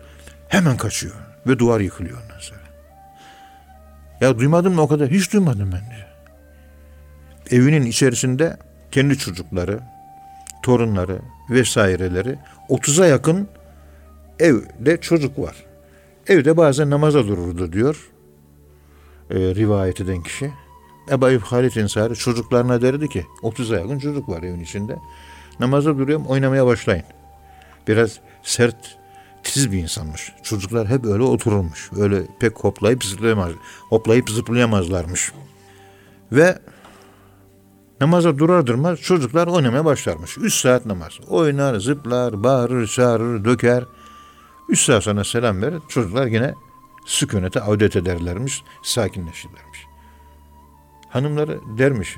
[0.48, 1.16] Hemen kaçıyor.
[1.48, 2.62] Ve duvar yıkılıyor ondan sonra.
[4.22, 5.10] Ya duymadın mı o kadar?
[5.10, 6.08] Hiç duymadım ben diyor.
[7.52, 8.58] Evinin içerisinde
[8.92, 9.80] kendi çocukları,
[10.64, 12.38] torunları vesaireleri
[12.70, 13.48] 30'a yakın
[14.40, 15.66] evde çocuk var.
[16.28, 18.10] Evde bazen namaza dururdu diyor
[19.30, 20.52] e, rivayet eden kişi.
[21.12, 24.96] Ebu Ayyub Halit Ensari çocuklarına derdi ki 30'a yakın çocuk var evin içinde.
[25.60, 27.04] Namaza duruyorum oynamaya başlayın.
[27.88, 28.98] Biraz sert
[29.44, 30.32] tiz bir insanmış.
[30.44, 31.90] Çocuklar hep öyle otururmuş.
[31.98, 33.52] Öyle pek hoplayıp zıplayamaz,
[33.90, 35.32] hoplayıp zıplayamazlarmış.
[36.32, 36.60] Ve
[38.02, 40.38] namaza durar durmaz çocuklar oynamaya başlarmış.
[40.38, 41.20] Üç saat namaz.
[41.28, 43.86] Oynar, zıplar, bağırır, çağırır, döker.
[44.70, 45.82] Üç saat sonra selam verir.
[45.88, 46.54] Çocuklar yine
[47.06, 49.80] sükunete avdet ederlermiş, sakinleşirlermiş.
[51.10, 52.18] Hanımları dermiş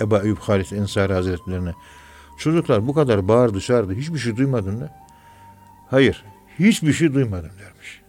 [0.00, 1.74] Ebu Eyyub Halit Ensari Hazretlerine
[2.38, 4.88] çocuklar bu kadar bağırdı çağırdı hiçbir şey duymadın mı?
[5.90, 6.24] Hayır
[6.58, 8.02] hiçbir şey duymadım dermiş.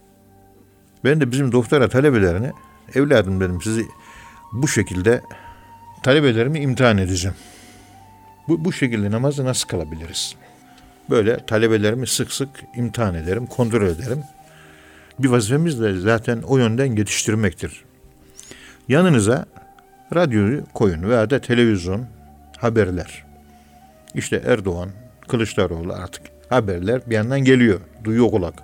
[1.04, 2.52] Ben de bizim doktora talebelerine
[2.94, 3.86] evladım dedim sizi
[4.52, 5.22] bu şekilde
[6.02, 7.36] talebelerimi imtihan edeceğim.
[8.48, 10.34] Bu, bu şekilde namazı nasıl kılabiliriz?
[11.10, 14.22] Böyle talebelerimi sık sık imtihan ederim, kontrol ederim.
[15.18, 17.84] Bir vazifemiz de zaten o yönden yetiştirmektir.
[18.88, 19.46] Yanınıza
[20.14, 22.06] radyoyu koyun veya da televizyon,
[22.58, 23.24] haberler.
[24.14, 24.90] İşte Erdoğan,
[25.28, 27.80] Kılıçdaroğlu artık haberler bir yandan geliyor.
[28.04, 28.54] Duyuyor kulak.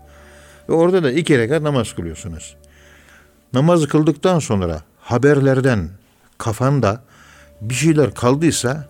[0.69, 2.57] Ve orada da iki rekat namaz kılıyorsunuz.
[3.53, 5.89] Namazı kıldıktan sonra haberlerden
[6.39, 7.03] kafanda
[7.61, 8.89] bir şeyler kaldıysa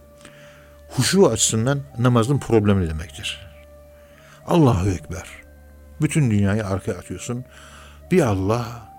[0.89, 3.47] huşu açısından namazın problemi demektir.
[4.47, 5.27] Allahu Ekber.
[6.01, 7.45] Bütün dünyayı arkaya atıyorsun.
[8.11, 8.93] Bir Allah,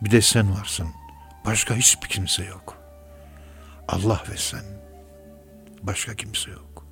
[0.00, 0.88] bir de sen varsın.
[1.46, 2.76] Başka hiçbir kimse yok.
[3.88, 4.64] Allah ve sen.
[5.82, 6.86] Başka kimse yok.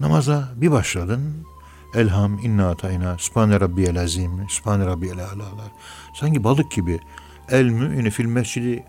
[0.00, 1.46] Namaza bir başladın.
[1.94, 5.72] Elham, inna atayna, subhane rabbiyel azim, subhane rabbiyel alalar.
[6.20, 7.00] Sanki balık gibi.
[7.50, 8.84] El mü'mini fil mescidi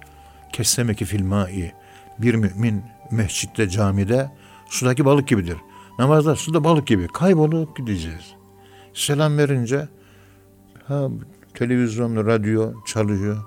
[0.54, 1.74] kessemeki fil ma'i.
[2.20, 4.32] Bir mümin mescitte, camide
[4.70, 5.58] sudaki balık gibidir.
[6.00, 8.36] Namazda suda balık gibi kaybolup gideceğiz.
[8.94, 9.88] Selam verince
[10.88, 11.08] ha,
[11.54, 13.38] televizyon, radyo çalıyor.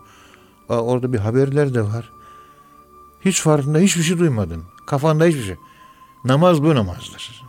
[0.69, 2.13] Aa, orada bir haberler de var.
[3.25, 4.63] Hiç farkında hiçbir şey duymadın.
[4.87, 5.57] Kafanda hiçbir şey.
[6.25, 7.43] Namaz bu namazdır.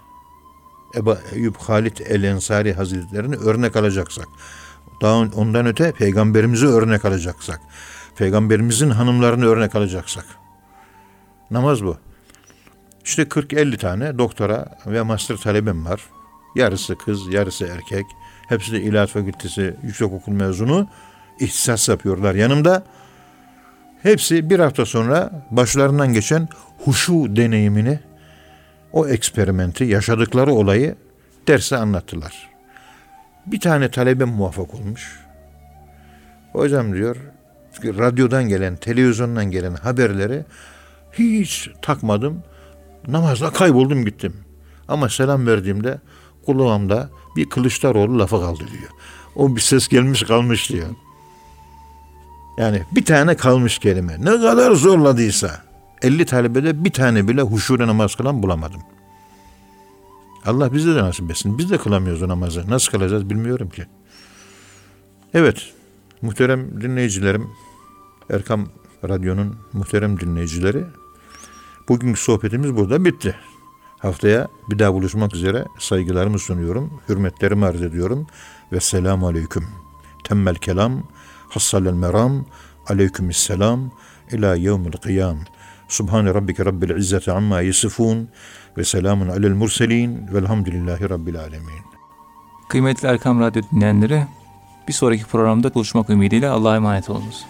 [0.95, 4.28] Ebu Eyyub Halit El Ensari Hazretlerini örnek alacaksak,
[5.01, 7.61] daha ondan öte peygamberimizi örnek alacaksak,
[8.15, 10.26] peygamberimizin hanımlarını örnek alacaksak.
[11.51, 11.97] Namaz bu.
[13.05, 16.01] İşte 40-50 tane doktora ve master talebim var.
[16.55, 18.05] Yarısı kız, yarısı erkek.
[18.49, 20.87] Hepsi de İlahiyat Fakültesi Yüksekokul mezunu.
[21.39, 22.83] İhtisas yapıyorlar yanımda.
[24.03, 26.47] Hepsi bir hafta sonra başlarından geçen
[26.85, 27.99] huşu deneyimini,
[28.91, 30.95] o eksperimenti, yaşadıkları olayı
[31.47, 32.49] derse anlattılar.
[33.45, 35.19] Bir tane talebem muvaffak olmuş.
[36.51, 37.15] Hocam diyor,
[37.83, 40.45] radyodan gelen, televizyondan gelen haberleri
[41.14, 42.43] hiç takmadım.
[43.07, 44.34] Namazda kayboldum gittim.
[44.88, 45.99] Ama selam verdiğimde
[46.45, 48.89] kulağımda bir Kılıçdaroğlu lafı kaldı diyor.
[49.36, 50.88] O bir ses gelmiş kalmış diyor.
[52.57, 54.18] Yani bir tane kalmış kelime.
[54.20, 55.64] Ne kadar zorladıysa
[56.01, 58.82] 50 talebede bir tane bile huşuyla namaz kılan bulamadım.
[60.45, 61.57] Allah bize de nasip etsin.
[61.57, 62.70] Biz de kılamıyoruz o namazı.
[62.70, 63.86] Nasıl kılacağız bilmiyorum ki.
[65.34, 65.74] Evet,
[66.22, 67.49] muhterem dinleyicilerim,
[68.30, 68.68] Erkam
[69.09, 70.84] Radyo'nun muhterem dinleyicileri,
[71.89, 73.36] bugünkü sohbetimiz burada bitti.
[73.99, 78.27] Haftaya bir daha buluşmak üzere saygılarımı sunuyorum, hürmetlerimi arz ediyorum
[78.71, 79.67] ve selamu aleyküm.
[80.23, 81.03] Temmel kelam,
[81.49, 82.45] hassalel meram,
[82.88, 83.91] aleykümselam,
[84.31, 85.38] ila yevmil kıyam.
[85.88, 88.29] Subhane rabbike rabbil izzeti amma yasifun
[88.77, 91.84] ve selamun alel murselin velhamdülillahi rabbil alemin.
[92.69, 94.27] Kıymetli Erkam Radyo dinleyenleri,
[94.88, 97.45] bir sonraki programda buluşmak ümidiyle Allah'a emanet olunuz.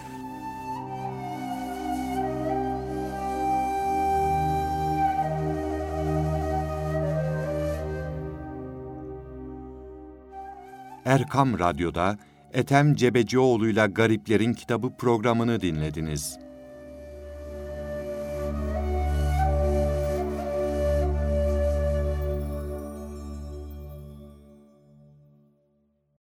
[11.04, 12.18] Erkam Radyo'da
[12.52, 16.43] Ethem Cebecioğlu'yla Gariplerin Kitabı programını dinlediniz.